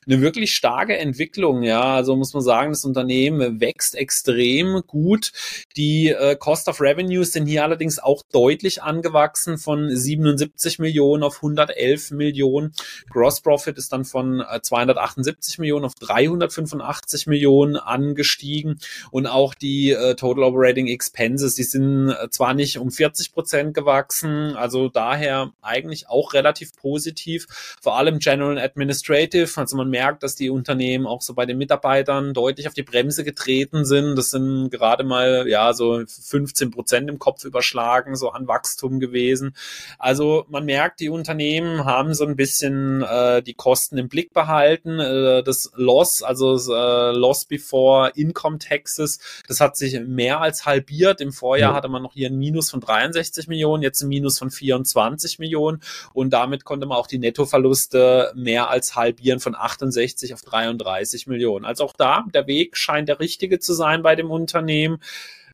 [0.05, 1.95] Eine wirklich starke Entwicklung, ja.
[1.95, 5.31] Also muss man sagen, das Unternehmen wächst extrem gut.
[5.77, 11.37] Die äh, Cost of Revenues sind hier allerdings auch deutlich angewachsen von 77 Millionen auf
[11.37, 12.73] 111 Millionen.
[13.09, 18.79] Gross Profit ist dann von äh, 278 Millionen auf 385 Millionen angestiegen
[19.11, 23.73] und auch die äh, Total Operating Expenses, die sind äh, zwar nicht um 40 Prozent
[23.73, 29.49] gewachsen, also daher eigentlich auch relativ positiv positiv, vor allem General Administrative.
[29.55, 33.23] Also man merkt, dass die Unternehmen auch so bei den Mitarbeitern deutlich auf die Bremse
[33.23, 34.15] getreten sind.
[34.15, 39.55] Das sind gerade mal ja so 15 Prozent im Kopf überschlagen, so an Wachstum gewesen.
[39.99, 44.99] Also man merkt, die Unternehmen haben so ein bisschen äh, die Kosten im Blick behalten.
[44.99, 50.65] Äh, das Loss, also das, äh, Loss before Income Taxes, das hat sich mehr als
[50.65, 51.21] halbiert.
[51.21, 51.75] Im Vorjahr ja.
[51.75, 55.81] hatte man noch hier ein Minus von 63 Millionen, jetzt ein Minus von 24 Millionen
[56.13, 61.27] und damit konnte man auch auch die Nettoverluste mehr als halbieren von 68 auf 33
[61.27, 61.65] Millionen.
[61.65, 64.99] Also auch da, der Weg scheint der richtige zu sein bei dem Unternehmen.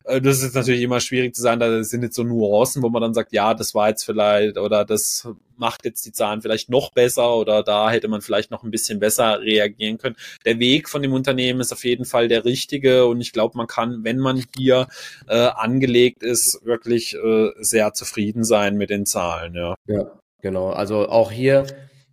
[0.04, 3.02] Äh, das ist natürlich immer schwierig zu sagen, da sind jetzt so Nuancen, wo man
[3.02, 6.92] dann sagt, ja, das war jetzt vielleicht oder das macht jetzt die Zahlen vielleicht noch
[6.92, 10.16] besser oder da hätte man vielleicht noch ein bisschen besser reagieren können.
[10.46, 13.68] Der Weg von dem Unternehmen ist auf jeden Fall der richtige und ich glaube, man
[13.68, 14.88] kann, wenn man hier
[15.28, 19.56] äh, angelegt ist, wirklich äh, sehr zufrieden sein mit den Zahlen.
[19.56, 19.76] Ja.
[19.88, 20.19] ja.
[20.42, 21.66] Genau, also auch hier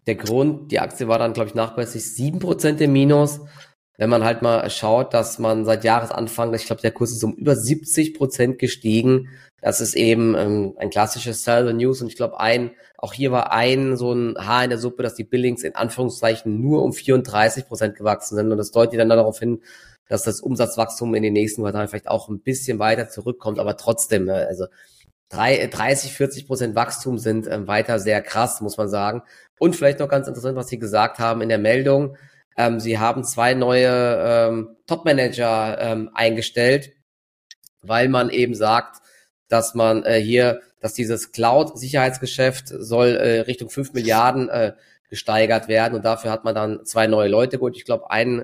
[0.07, 3.41] der Grund, die Aktie war dann, glaube ich, nachweislich sieben Prozent im Minus.
[3.99, 7.35] Wenn man halt mal schaut, dass man seit Jahresanfang, ich glaube, der Kurs ist um
[7.35, 9.29] über 70 Prozent gestiegen.
[9.63, 13.33] Das ist eben ähm, ein klassisches Sell the News und ich glaube, ein, auch hier
[13.33, 16.93] war ein so ein Haar in der Suppe, dass die Billings in Anführungszeichen nur um
[16.93, 19.63] 34 Prozent gewachsen sind und das deutet dann darauf hin,
[20.09, 24.29] dass das Umsatzwachstum in den nächsten Quartalen vielleicht auch ein bisschen weiter zurückkommt, aber trotzdem,
[24.29, 24.67] äh, also
[25.29, 29.23] drei, 30, 40 Prozent Wachstum sind ähm, weiter sehr krass, muss man sagen.
[29.59, 32.17] Und vielleicht noch ganz interessant, was Sie gesagt haben in der Meldung.
[32.57, 36.93] Ähm, Sie haben zwei neue ähm, Top-Manager ähm, eingestellt,
[37.83, 39.03] weil man eben sagt,
[39.49, 44.73] dass man äh, hier, dass dieses Cloud-Sicherheitsgeschäft soll äh, Richtung 5 Milliarden äh,
[45.09, 47.77] gesteigert werden und dafür hat man dann zwei neue Leute geholt.
[47.77, 48.43] Ich glaube, einen,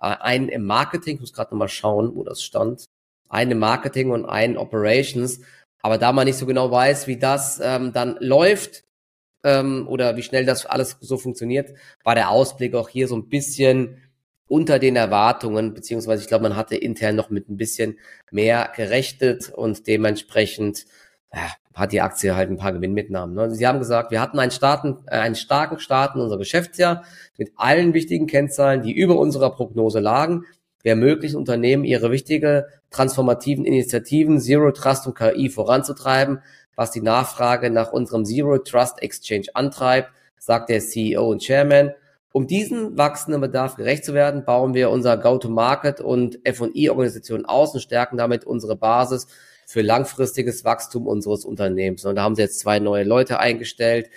[0.00, 2.88] äh, einen im Marketing, ich muss gerade nochmal schauen, wo das stand,
[3.28, 5.40] einen im Marketing und einen Operations.
[5.84, 8.84] Aber da man nicht so genau weiß, wie das ähm, dann läuft
[9.42, 13.28] ähm, oder wie schnell das alles so funktioniert, war der Ausblick auch hier so ein
[13.28, 13.98] bisschen
[14.48, 17.98] unter den Erwartungen, beziehungsweise ich glaube, man hatte intern noch mit ein bisschen
[18.30, 20.86] mehr gerechnet und dementsprechend
[21.30, 23.34] ja, hat die Aktie halt ein paar Gewinnmitnahmen.
[23.34, 23.54] Ne?
[23.54, 27.04] Sie haben gesagt, wir hatten einen, starten, äh, einen starken Start in unser Geschäftsjahr
[27.36, 30.46] mit allen wichtigen Kennzahlen, die über unserer Prognose lagen.
[30.84, 36.42] Wir ermöglichen Unternehmen, ihre wichtige transformativen Initiativen Zero Trust und KI voranzutreiben,
[36.76, 41.94] was die Nachfrage nach unserem Zero Trust Exchange antreibt, sagt der CEO und Chairman.
[42.32, 47.80] Um diesen wachsenden Bedarf gerecht zu werden, bauen wir unser Go-to-Market und F&I-Organisation aus und
[47.80, 49.26] stärken damit unsere Basis
[49.66, 52.04] für langfristiges Wachstum unseres Unternehmens.
[52.04, 54.10] Und da haben sie jetzt zwei neue Leute eingestellt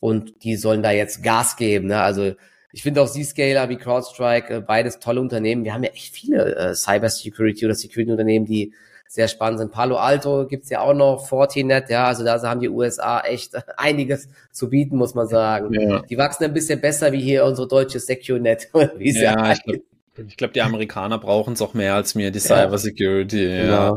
[0.00, 1.88] und die sollen da jetzt Gas geben.
[1.88, 2.00] Ne?
[2.00, 2.32] Also
[2.76, 5.64] ich finde auch Zscaler wie CrowdStrike, äh, beides tolle Unternehmen.
[5.64, 8.74] Wir haben ja echt viele äh, Cybersecurity oder Security-Unternehmen, die
[9.08, 9.72] sehr spannend sind.
[9.72, 14.28] Palo Alto gibt's ja auch noch, Fortinet, ja, also da haben die USA echt einiges
[14.52, 15.72] zu bieten, muss man sagen.
[15.72, 16.02] Ja.
[16.02, 19.62] Die wachsen ein bisschen besser wie hier unsere deutsche SecureNet, wie es ja, ja Ich
[19.62, 19.82] glaube,
[20.18, 23.46] die Amerikaner brauchen es auch mehr als mir, die Cyber Security.
[23.46, 23.64] Ja.
[23.64, 23.94] ja.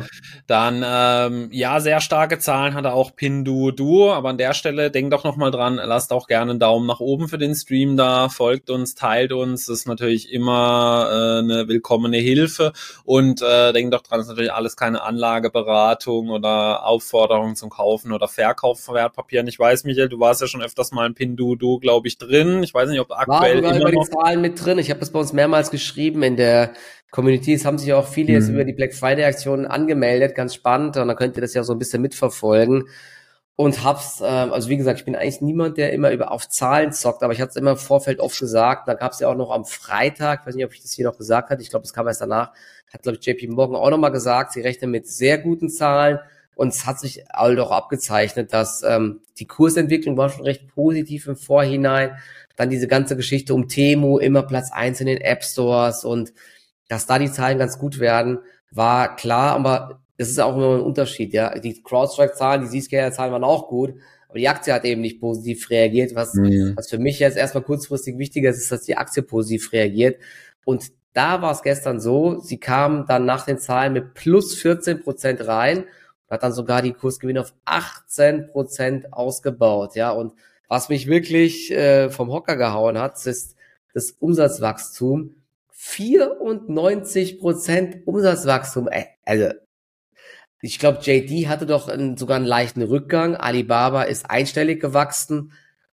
[0.47, 5.23] Dann, ähm, ja, sehr starke Zahlen hatte auch Pinduoduo, aber an der Stelle denkt doch
[5.23, 8.95] nochmal dran, lasst auch gerne einen Daumen nach oben für den Stream da, folgt uns,
[8.95, 14.19] teilt uns, das ist natürlich immer äh, eine willkommene Hilfe und äh, denkt doch dran,
[14.19, 19.47] ist natürlich alles keine Anlageberatung oder Aufforderung zum Kaufen oder Verkauf von Wertpapieren.
[19.47, 22.63] Ich weiß, Michael, du warst ja schon öfters mal in Pinduoduo, glaube ich, drin.
[22.63, 24.77] Ich weiß nicht, ob aktuell War sogar über die Zahlen mit drin.
[24.79, 26.73] Ich habe das bei uns mehrmals geschrieben geschrieben in der
[27.11, 27.53] Community.
[27.53, 28.55] Es haben sich auch viele jetzt mhm.
[28.55, 30.97] über die Black Friday Aktion angemeldet, ganz spannend.
[30.97, 32.85] Und dann könnt ihr das ja so ein bisschen mitverfolgen.
[33.55, 36.93] Und hab's, äh, also wie gesagt, ich bin eigentlich niemand, der immer über auf Zahlen
[36.93, 38.87] zockt, aber ich hatte es immer im Vorfeld oft gesagt.
[38.87, 41.05] Da gab es ja auch noch am Freitag, ich weiß nicht, ob ich das hier
[41.05, 42.53] noch gesagt hatte, ich glaube, es kam erst danach,
[42.93, 46.19] hat, glaube ich, JP Morgan auch nochmal gesagt, sie rechnen mit sehr guten Zahlen.
[46.55, 51.27] Und es hat sich all doch abgezeichnet, dass ähm, die Kursentwicklung war schon recht positiv
[51.27, 52.17] im Vorhinein.
[52.59, 56.33] Dann diese ganze Geschichte um Temu, immer Platz eins in den App Stores und
[56.89, 60.81] dass da die Zahlen ganz gut werden, war klar, aber es ist auch immer ein
[60.81, 61.57] Unterschied, ja.
[61.57, 63.93] Die CrowdStrike-Zahlen, die Zscaler-Zahlen waren auch gut,
[64.27, 66.73] aber die Aktie hat eben nicht positiv reagiert, was, mhm.
[66.75, 70.21] was für mich jetzt erstmal kurzfristig wichtiger ist, ist, dass die Aktie positiv reagiert.
[70.65, 75.01] Und da war es gestern so, sie kam dann nach den Zahlen mit plus 14
[75.01, 75.85] Prozent rein,
[76.29, 80.11] hat dann sogar die Kursgewinne auf 18 Prozent ausgebaut, ja.
[80.11, 80.33] Und
[80.69, 83.57] was mich wirklich äh, vom Hocker gehauen hat, ist
[83.93, 85.35] das Umsatzwachstum.
[85.71, 88.87] 94 Prozent Umsatzwachstum.
[88.87, 89.49] Ey, also,
[90.61, 93.35] ich glaube, JD hatte doch einen, sogar einen leichten Rückgang.
[93.35, 95.53] Alibaba ist einstellig gewachsen.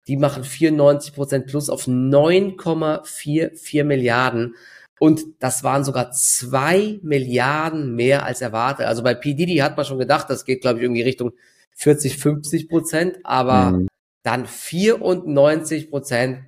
[0.08, 4.56] Die machen 94 Prozent plus auf 9,44 Milliarden.
[5.00, 8.86] Und das waren sogar zwei Milliarden mehr als erwartet.
[8.86, 11.32] Also bei PDD hat man schon gedacht, das geht, glaube ich, irgendwie Richtung
[11.76, 13.18] 40, 50 Prozent.
[13.24, 13.88] Aber mhm
[14.24, 16.40] dann 94 Prozent.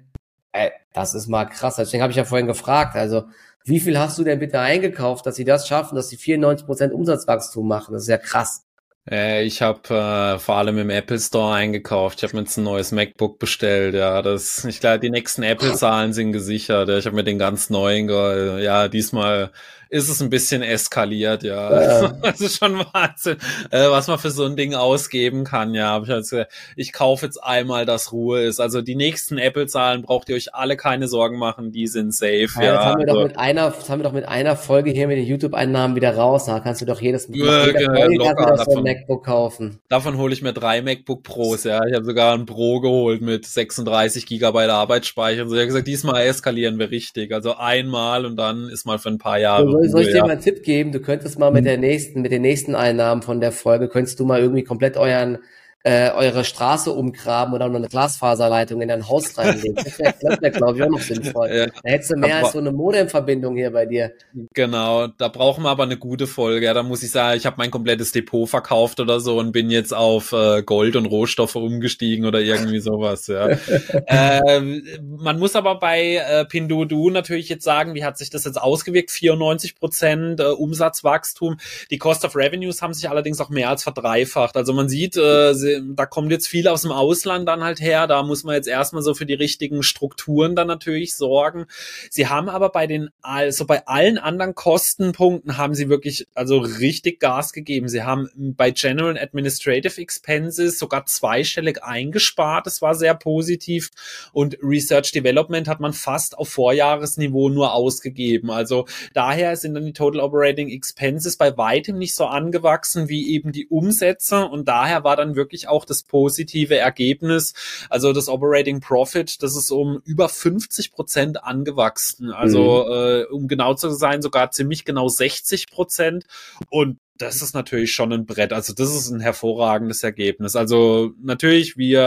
[0.51, 1.77] Ey, das ist mal krass.
[1.77, 2.95] Deswegen habe ich ja vorhin gefragt.
[2.95, 3.23] Also,
[3.63, 6.93] wie viel hast du denn bitte eingekauft, dass sie das schaffen, dass sie 94 Prozent
[6.93, 7.93] Umsatzwachstum machen?
[7.93, 8.65] Das ist ja krass.
[9.09, 12.19] Äh, ich habe äh, vor allem im Apple Store eingekauft.
[12.19, 13.95] Ich habe mir jetzt ein neues MacBook bestellt.
[13.95, 16.89] Ja, das, ich glaube, die nächsten Apple-Zahlen sind gesichert.
[16.89, 19.51] Ich habe mir den ganz neuen, ja, diesmal
[19.91, 22.01] ist es ein bisschen eskaliert, ja.
[22.01, 22.13] ja.
[22.21, 23.37] Das ist schon Wahnsinn,
[23.71, 25.91] äh, was man für so ein Ding ausgeben kann, ja.
[25.91, 28.61] Hab ich, ich kaufe jetzt einmal, dass Ruhe ist.
[28.61, 32.63] Also die nächsten Apple-Zahlen braucht ihr euch alle keine Sorgen machen, die sind safe, ja.
[32.63, 32.73] ja.
[32.73, 35.09] Das haben wir also, doch mit einer, das haben wir doch mit einer Folge hier
[35.09, 36.45] mit den YouTube-Einnahmen wieder raus.
[36.45, 37.83] Da kannst du doch jedes ja, Folge
[38.15, 39.81] locker, davon, so ein MacBook kaufen.
[39.89, 41.85] Davon hole ich mir drei MacBook Pros, ja.
[41.85, 45.49] Ich habe sogar ein Pro geholt mit 36 Gigabyte Arbeitsspeicher.
[45.49, 47.33] So, ich habe gesagt, diesmal eskalieren wir richtig.
[47.33, 50.23] Also einmal und dann ist mal für ein paar Jahre soll, soll ich dir ja.
[50.23, 50.91] mal einen Tipp geben?
[50.91, 51.67] Du könntest mal mit mhm.
[51.67, 55.39] der nächsten, mit den nächsten Einnahmen von der Folge, könntest du mal irgendwie komplett euren
[55.83, 59.75] äh, eure Straße umgraben oder noch eine Glasfaserleitung in dein Haus reinlegen.
[59.75, 61.49] Das wäre, wär, glaube ich, auch noch sinnvoll.
[61.49, 61.65] Ja.
[61.65, 64.13] Da hättest du mehr als so eine Modemverbindung hier bei dir.
[64.53, 66.67] Genau, da brauchen wir aber eine gute Folge.
[66.67, 69.71] Ja, da muss ich sagen, ich habe mein komplettes Depot verkauft oder so und bin
[69.71, 73.25] jetzt auf äh, Gold und Rohstoffe umgestiegen oder irgendwie sowas.
[73.27, 73.47] Ja.
[74.05, 74.61] äh,
[75.01, 79.09] man muss aber bei äh, Pinduoduo natürlich jetzt sagen, wie hat sich das jetzt ausgewirkt?
[79.09, 81.57] 94 Prozent äh, Umsatzwachstum.
[81.89, 84.55] Die Cost of Revenues haben sich allerdings auch mehr als verdreifacht.
[84.55, 88.07] Also man sieht, äh, da kommt jetzt viel aus dem Ausland dann halt her.
[88.07, 91.65] Da muss man jetzt erstmal so für die richtigen Strukturen dann natürlich sorgen.
[92.09, 97.19] Sie haben aber bei den, also bei allen anderen Kostenpunkten haben sie wirklich, also richtig
[97.19, 97.87] Gas gegeben.
[97.87, 102.65] Sie haben bei General Administrative Expenses sogar zweistellig eingespart.
[102.65, 103.91] Das war sehr positiv.
[104.33, 108.51] Und Research Development hat man fast auf Vorjahresniveau nur ausgegeben.
[108.51, 113.51] Also daher sind dann die Total Operating Expenses bei weitem nicht so angewachsen wie eben
[113.51, 114.45] die Umsätze.
[114.45, 117.53] Und daher war dann wirklich wirklich auch das positive Ergebnis.
[117.89, 122.31] Also das Operating Profit, das ist um über 50 Prozent angewachsen.
[122.31, 122.91] Also mhm.
[122.91, 126.25] äh, um genau zu sein, sogar ziemlich genau 60 Prozent.
[126.69, 128.51] Und das ist natürlich schon ein Brett.
[128.51, 130.55] Also das ist ein hervorragendes Ergebnis.
[130.55, 132.01] Also natürlich, wir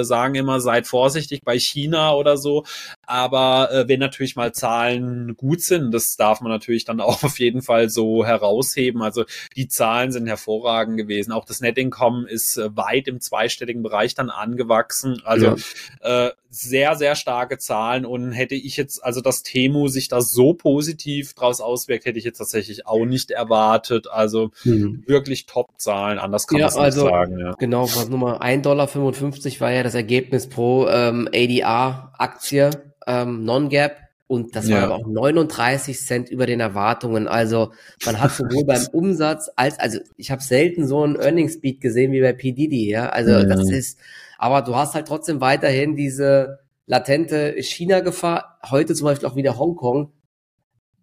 [0.00, 2.64] äh, sagen immer, seid vorsichtig bei China oder so,
[3.08, 7.38] aber äh, wenn natürlich mal Zahlen gut sind, das darf man natürlich dann auch auf
[7.38, 9.02] jeden Fall so herausheben.
[9.02, 9.24] Also
[9.56, 11.32] die Zahlen sind hervorragend gewesen.
[11.32, 15.22] Auch das Net Income ist äh, weit im zweistelligen Bereich dann angewachsen.
[15.24, 15.56] Also
[16.02, 16.26] ja.
[16.26, 20.54] äh, sehr, sehr starke Zahlen und hätte ich jetzt, also dass Temu sich da so
[20.54, 24.08] positiv draus auswirkt, hätte ich jetzt tatsächlich auch nicht erwartet.
[24.10, 25.02] Also mhm.
[25.06, 27.38] wirklich Top-Zahlen, anders kann man es also, nicht sagen.
[27.38, 27.54] Ja.
[27.58, 32.70] Genau, was Nummer 1,55 Dollar war ja das Ergebnis pro ähm, ADR-Aktie,
[33.08, 33.96] ähm, Non-Gap.
[34.28, 34.76] Und das ja.
[34.76, 37.26] war aber auch 39 Cent über den Erwartungen.
[37.26, 37.72] Also
[38.04, 42.12] man hat sowohl beim Umsatz als, also ich habe selten so einen Earnings Speed gesehen
[42.12, 43.08] wie bei PDD, ja.
[43.08, 43.48] Also mhm.
[43.48, 43.98] das ist,
[44.36, 48.58] aber du hast halt trotzdem weiterhin diese latente China-Gefahr.
[48.68, 50.12] Heute zum Beispiel auch wieder Hongkong.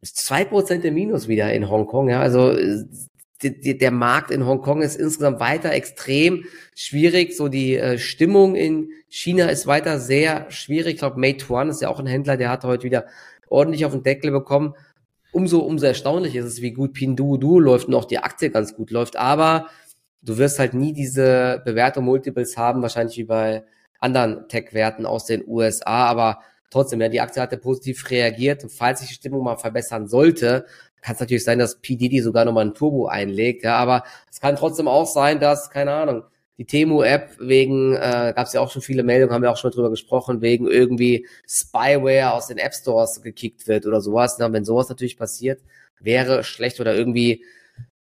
[0.04, 2.10] zwei Prozent im Minus wieder in Hongkong.
[2.10, 2.56] Ja, also
[3.44, 7.36] der Markt in Hongkong ist insgesamt weiter extrem schwierig.
[7.36, 10.94] So die äh, Stimmung in China ist weiter sehr schwierig.
[10.94, 13.06] Ich glaube, Meituan ist ja auch ein Händler, der hat heute wieder
[13.50, 14.74] ordentlich auf den Deckel bekommen.
[15.32, 18.90] Umso, umso erstaunlich ist es, wie gut Pinduoduo läuft und auch die Aktie ganz gut
[18.90, 19.18] läuft.
[19.18, 19.68] Aber
[20.22, 23.66] du wirst halt nie diese Bewertung Multiples haben, wahrscheinlich wie bei
[24.00, 26.06] anderen Tech-Werten aus den USA.
[26.06, 28.64] Aber trotzdem, ja, die Aktie hatte positiv reagiert.
[28.64, 30.66] Und falls sich die Stimmung mal verbessern sollte,
[31.02, 34.56] kann es natürlich sein, dass PDD sogar nochmal ein Turbo einlegt, ja, aber es kann
[34.56, 36.24] trotzdem auch sein, dass, keine Ahnung,
[36.58, 39.72] die Temu-App wegen, äh, gab es ja auch schon viele Meldungen, haben wir auch schon
[39.72, 44.38] drüber gesprochen, wegen irgendwie Spyware aus den App Stores gekickt wird oder sowas.
[44.40, 45.62] Na, wenn sowas natürlich passiert,
[46.00, 47.44] wäre schlecht oder irgendwie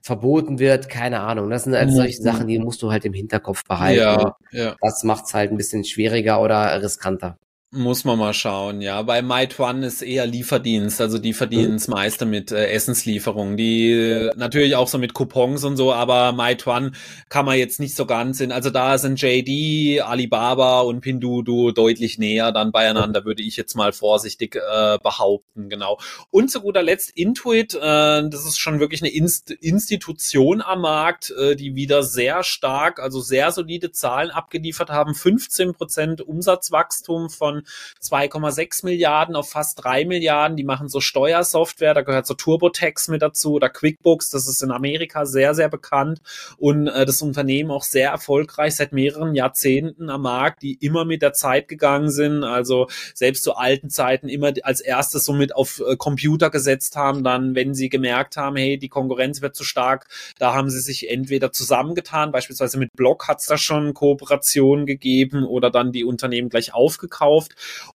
[0.01, 1.49] verboten wird, keine Ahnung.
[1.49, 3.99] Das sind halt solche Sachen, die musst du halt im Hinterkopf behalten.
[3.99, 4.75] Ja, ja.
[4.81, 7.37] Das macht's halt ein bisschen schwieriger oder riskanter.
[7.73, 9.01] Muss man mal schauen, ja.
[9.01, 14.31] Bei Meituan ist eher Lieferdienst, also die verdienen es meiste mit äh, Essenslieferungen, die äh,
[14.35, 16.93] natürlich auch so mit Coupons und so, aber Meituan
[17.29, 22.17] kann man jetzt nicht so ganz in, also da sind JD, Alibaba und Pinduoduo deutlich
[22.17, 25.97] näher dann beieinander, würde ich jetzt mal vorsichtig äh, behaupten, genau.
[26.29, 31.33] Und zu guter Letzt Intuit, äh, das ist schon wirklich eine Inst Institution am Markt,
[31.39, 37.60] äh, die wieder sehr stark, also sehr solide Zahlen abgeliefert haben, 15 Prozent Umsatzwachstum von
[38.01, 40.57] 2,6 Milliarden auf fast 3 Milliarden.
[40.57, 44.71] Die machen so Steuersoftware, da gehört so TurboTax mit dazu oder QuickBooks, das ist in
[44.71, 46.21] Amerika sehr, sehr bekannt
[46.57, 51.21] und äh, das Unternehmen auch sehr erfolgreich seit mehreren Jahrzehnten am Markt, die immer mit
[51.21, 55.81] der Zeit gegangen sind, also selbst zu alten Zeiten immer als erstes so mit auf
[55.85, 60.07] äh, Computer gesetzt haben, dann wenn sie gemerkt haben, hey, die Konkurrenz wird zu stark,
[60.37, 65.43] da haben sie sich entweder zusammengetan, beispielsweise mit Block hat es da schon Kooperationen gegeben
[65.43, 67.50] oder dann die Unternehmen gleich aufgekauft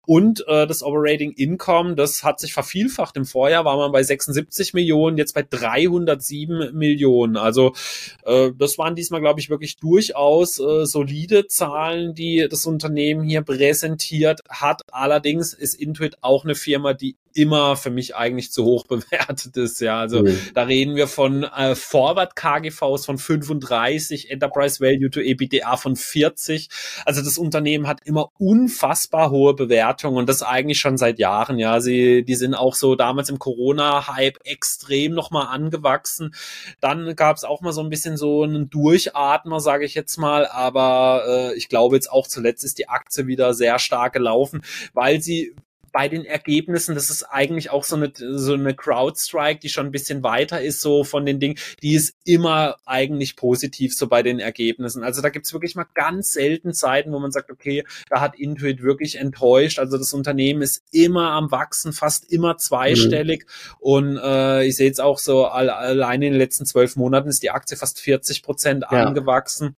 [0.06, 3.16] und äh, das Operating Income, das hat sich vervielfacht.
[3.16, 7.36] Im Vorjahr war man bei 76 Millionen, jetzt bei 307 Millionen.
[7.36, 7.74] Also
[8.24, 13.42] äh, das waren diesmal, glaube ich, wirklich durchaus äh, solide Zahlen, die das Unternehmen hier
[13.42, 14.82] präsentiert hat.
[14.90, 19.80] Allerdings ist Intuit auch eine Firma, die immer für mich eigentlich zu hoch bewertet ist.
[19.80, 20.38] Ja, also mhm.
[20.54, 26.68] da reden wir von äh, Forward KGVs von 35, Enterprise Value to EBITDA von 40.
[27.04, 31.58] Also das Unternehmen hat immer unfassbar hohe Bewertungen und das eigentlich schon seit Jahren.
[31.58, 36.34] Ja, sie, die sind auch so damals im Corona-Hype extrem nochmal angewachsen.
[36.80, 40.46] Dann gab es auch mal so ein bisschen so einen Durchatmer, sage ich jetzt mal.
[40.46, 44.62] Aber äh, ich glaube jetzt auch zuletzt ist die Aktie wieder sehr stark gelaufen,
[44.94, 45.54] weil sie
[45.96, 49.92] bei den Ergebnissen, das ist eigentlich auch so eine, so eine Crowdstrike, die schon ein
[49.92, 54.38] bisschen weiter ist, so von den Dingen, die ist immer eigentlich positiv so bei den
[54.38, 55.02] Ergebnissen.
[55.02, 58.82] Also da gibt's wirklich mal ganz selten Zeiten, wo man sagt, okay, da hat Intuit
[58.82, 59.78] wirklich enttäuscht.
[59.78, 63.46] Also das Unternehmen ist immer am Wachsen, fast immer zweistellig.
[63.46, 63.76] Mhm.
[63.78, 67.42] Und äh, ich sehe jetzt auch so, all, alleine in den letzten zwölf Monaten ist
[67.42, 69.02] die Aktie fast 40 Prozent ja.
[69.02, 69.76] angewachsen.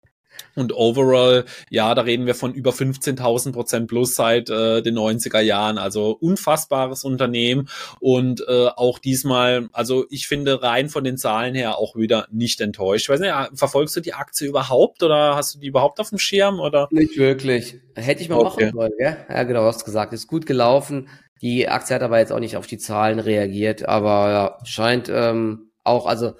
[0.55, 5.41] Und overall, ja, da reden wir von über 15.000 Prozent plus seit äh, den 90er
[5.41, 5.79] Jahren.
[5.79, 7.69] Also unfassbares Unternehmen
[8.01, 12.61] und äh, auch diesmal, also ich finde rein von den Zahlen her auch wieder nicht
[12.61, 13.05] enttäuscht.
[13.05, 16.19] Ich weiß nicht, verfolgst du die Aktie überhaupt oder hast du die überhaupt auf dem
[16.19, 16.89] Schirm oder?
[16.91, 17.81] Nicht wirklich.
[17.95, 18.67] Hätte ich mal okay.
[18.67, 19.17] machen sollen, ja?
[19.29, 21.09] Ja, genau, du hast gesagt, ist gut gelaufen.
[21.43, 25.71] Die Aktie hat aber jetzt auch nicht auf die Zahlen reagiert, aber ja, scheint ähm,
[25.85, 26.33] auch, also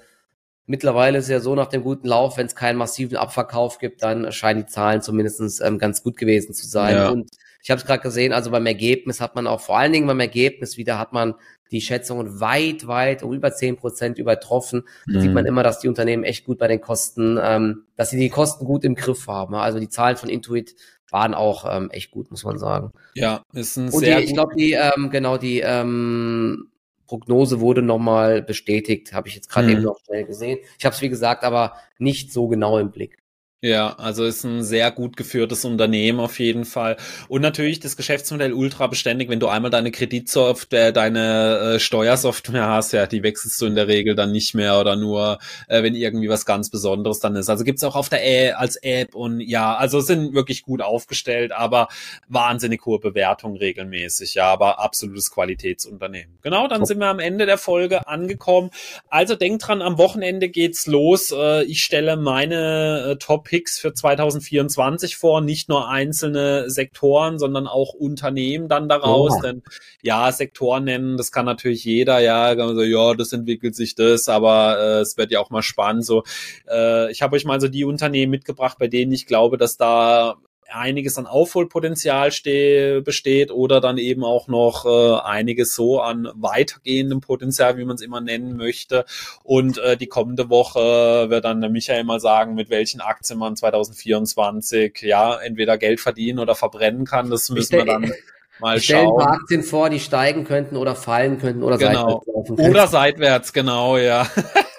[0.67, 4.31] Mittlerweile ist ja so nach dem guten Lauf, wenn es keinen massiven Abverkauf gibt, dann
[4.33, 6.95] scheinen die Zahlen zumindest ähm, ganz gut gewesen zu sein.
[6.95, 7.09] Ja.
[7.09, 7.31] Und
[7.63, 10.19] ich habe es gerade gesehen, also beim Ergebnis hat man auch vor allen Dingen beim
[10.19, 11.35] Ergebnis wieder hat man
[11.71, 14.83] die Schätzungen weit, weit um über zehn Prozent übertroffen.
[15.05, 15.21] Da mhm.
[15.21, 18.29] sieht man immer, dass die Unternehmen echt gut bei den Kosten, ähm, dass sie die
[18.29, 19.55] Kosten gut im Griff haben.
[19.55, 20.75] Also die Zahlen von Intuit
[21.09, 22.91] waren auch ähm, echt gut, muss man sagen.
[23.15, 26.69] Ja, ist ein Und sehr die, ich glaube, die ähm, genau die ähm,
[27.07, 29.73] Prognose wurde nochmal bestätigt, habe ich jetzt gerade mhm.
[29.73, 30.59] eben noch schnell gesehen.
[30.77, 33.17] Ich habe es, wie gesagt, aber nicht so genau im Blick.
[33.63, 36.95] Ja, also ist ein sehr gut geführtes Unternehmen auf jeden Fall.
[37.27, 42.93] Und natürlich das Geschäftsmodell ultra beständig, wenn du einmal deine Kreditsoftware, deine äh, Steuersoftware hast,
[42.93, 45.39] ja, die wechselst du in der Regel dann nicht mehr oder nur,
[45.69, 47.49] äh, wenn irgendwie was ganz Besonderes dann ist.
[47.49, 51.51] Also gibt's auch auf der App als App und ja, also sind wirklich gut aufgestellt,
[51.51, 51.87] aber
[52.27, 56.37] wahnsinnig hohe Bewertung regelmäßig, ja, aber absolutes Qualitätsunternehmen.
[56.43, 58.69] Genau, dann sind wir am Ende der Folge angekommen.
[59.09, 61.31] Also denk dran, am Wochenende geht's los.
[61.35, 67.65] Äh, ich stelle meine äh, Top Picks für 2024 vor, nicht nur einzelne Sektoren, sondern
[67.65, 69.35] auch Unternehmen dann daraus.
[69.37, 69.41] Oh.
[69.41, 69.63] Denn
[70.01, 74.77] ja, Sektoren nennen, das kann natürlich jeder, ja, so, ja, das entwickelt sich das, aber
[74.77, 76.05] äh, es wird ja auch mal spannend.
[76.05, 76.23] So,
[76.69, 80.35] äh, ich habe euch mal so die Unternehmen mitgebracht, bei denen ich glaube, dass da
[80.71, 87.21] einiges an Aufholpotenzial ste besteht oder dann eben auch noch äh, einiges so an weitergehendem
[87.21, 89.05] Potenzial, wie man es immer nennen möchte.
[89.43, 95.01] Und äh, die kommende Woche wird dann Michael mal sagen, mit welchen Aktien man 2024
[95.01, 97.29] ja entweder Geld verdienen oder verbrennen kann.
[97.29, 98.11] Das müssen wir dann
[98.59, 99.17] Mal stellen schauen.
[99.17, 101.91] paar Aktien vor, die steigen könnten oder fallen könnten oder genau.
[101.91, 102.71] seitwärts laufen könnten.
[102.71, 104.27] Oder seitwärts, genau, ja.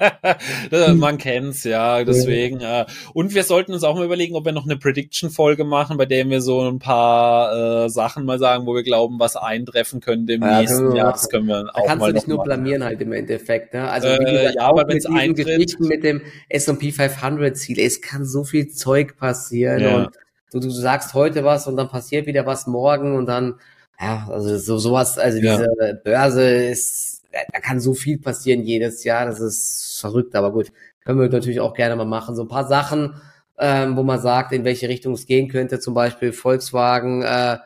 [0.96, 2.60] Man kennt's, ja, deswegen.
[2.60, 6.06] Äh, und wir sollten uns auch mal überlegen, ob wir noch eine Prediction-Folge machen, bei
[6.06, 10.34] der wir so ein paar äh, Sachen mal sagen, wo wir glauben, was eintreffen könnte
[10.34, 11.12] im ja, nächsten Jahr.
[11.12, 12.46] Das können wir da auch kannst mal du dich nur machen.
[12.46, 13.74] blamieren halt im Endeffekt.
[13.74, 13.88] Ne?
[13.88, 17.78] Also wie gesagt, äh, ja, aber wenn es eintritt, Geschichten mit dem S&P 500 Ziel,
[17.78, 19.96] es kann so viel Zeug passieren ja.
[19.96, 20.10] und
[20.52, 23.56] du, du sagst heute was und dann passiert wieder was morgen und dann
[24.00, 25.58] ja, also so sowas, also ja.
[25.58, 30.72] diese Börse ist da kann so viel passieren jedes Jahr, das ist verrückt, aber gut,
[31.04, 32.34] können wir natürlich auch gerne mal machen.
[32.34, 33.14] So ein paar Sachen,
[33.58, 37.58] ähm, wo man sagt, in welche Richtung es gehen könnte, zum Beispiel Volkswagen äh,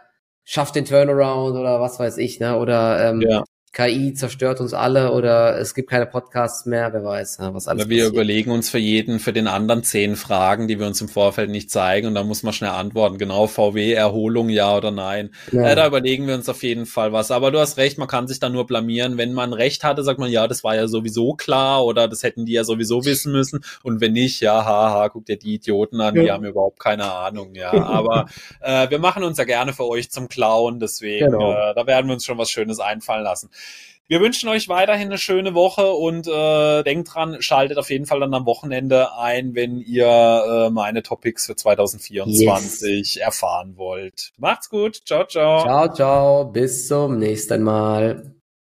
[0.44, 2.58] schafft den Turnaround oder was weiß ich, ne?
[2.58, 3.44] Oder ähm, ja.
[3.74, 7.90] KI zerstört uns alle oder es gibt keine Podcasts mehr, wer weiß, was alles Aber
[7.90, 8.12] wir passiert.
[8.14, 11.72] überlegen uns für jeden, für den anderen zehn Fragen, die wir uns im Vorfeld nicht
[11.72, 15.30] zeigen und da muss man schnell antworten, genau, VW, Erholung, ja oder nein.
[15.50, 15.68] Ja.
[15.68, 17.32] Äh, da überlegen wir uns auf jeden Fall was.
[17.32, 19.18] Aber du hast recht, man kann sich da nur blamieren.
[19.18, 22.46] Wenn man recht hatte, sagt man, ja, das war ja sowieso klar oder das hätten
[22.46, 26.14] die ja sowieso wissen müssen und wenn nicht, ja, haha, guck dir die Idioten an,
[26.14, 26.22] ja.
[26.22, 27.72] die haben überhaupt keine Ahnung, ja.
[27.72, 28.26] Aber
[28.60, 31.52] äh, wir machen uns ja gerne für euch zum Clown, deswegen, genau.
[31.52, 33.50] äh, da werden wir uns schon was Schönes einfallen lassen.
[34.06, 38.20] Wir wünschen euch weiterhin eine schöne Woche und äh, denkt dran, schaltet auf jeden Fall
[38.20, 43.16] dann am Wochenende ein, wenn ihr äh, meine Topics für 2024 yes.
[43.16, 44.32] erfahren wollt.
[44.36, 45.00] Macht's gut.
[45.06, 45.62] Ciao, ciao.
[45.62, 46.44] Ciao, ciao.
[46.44, 48.33] Bis zum nächsten Mal.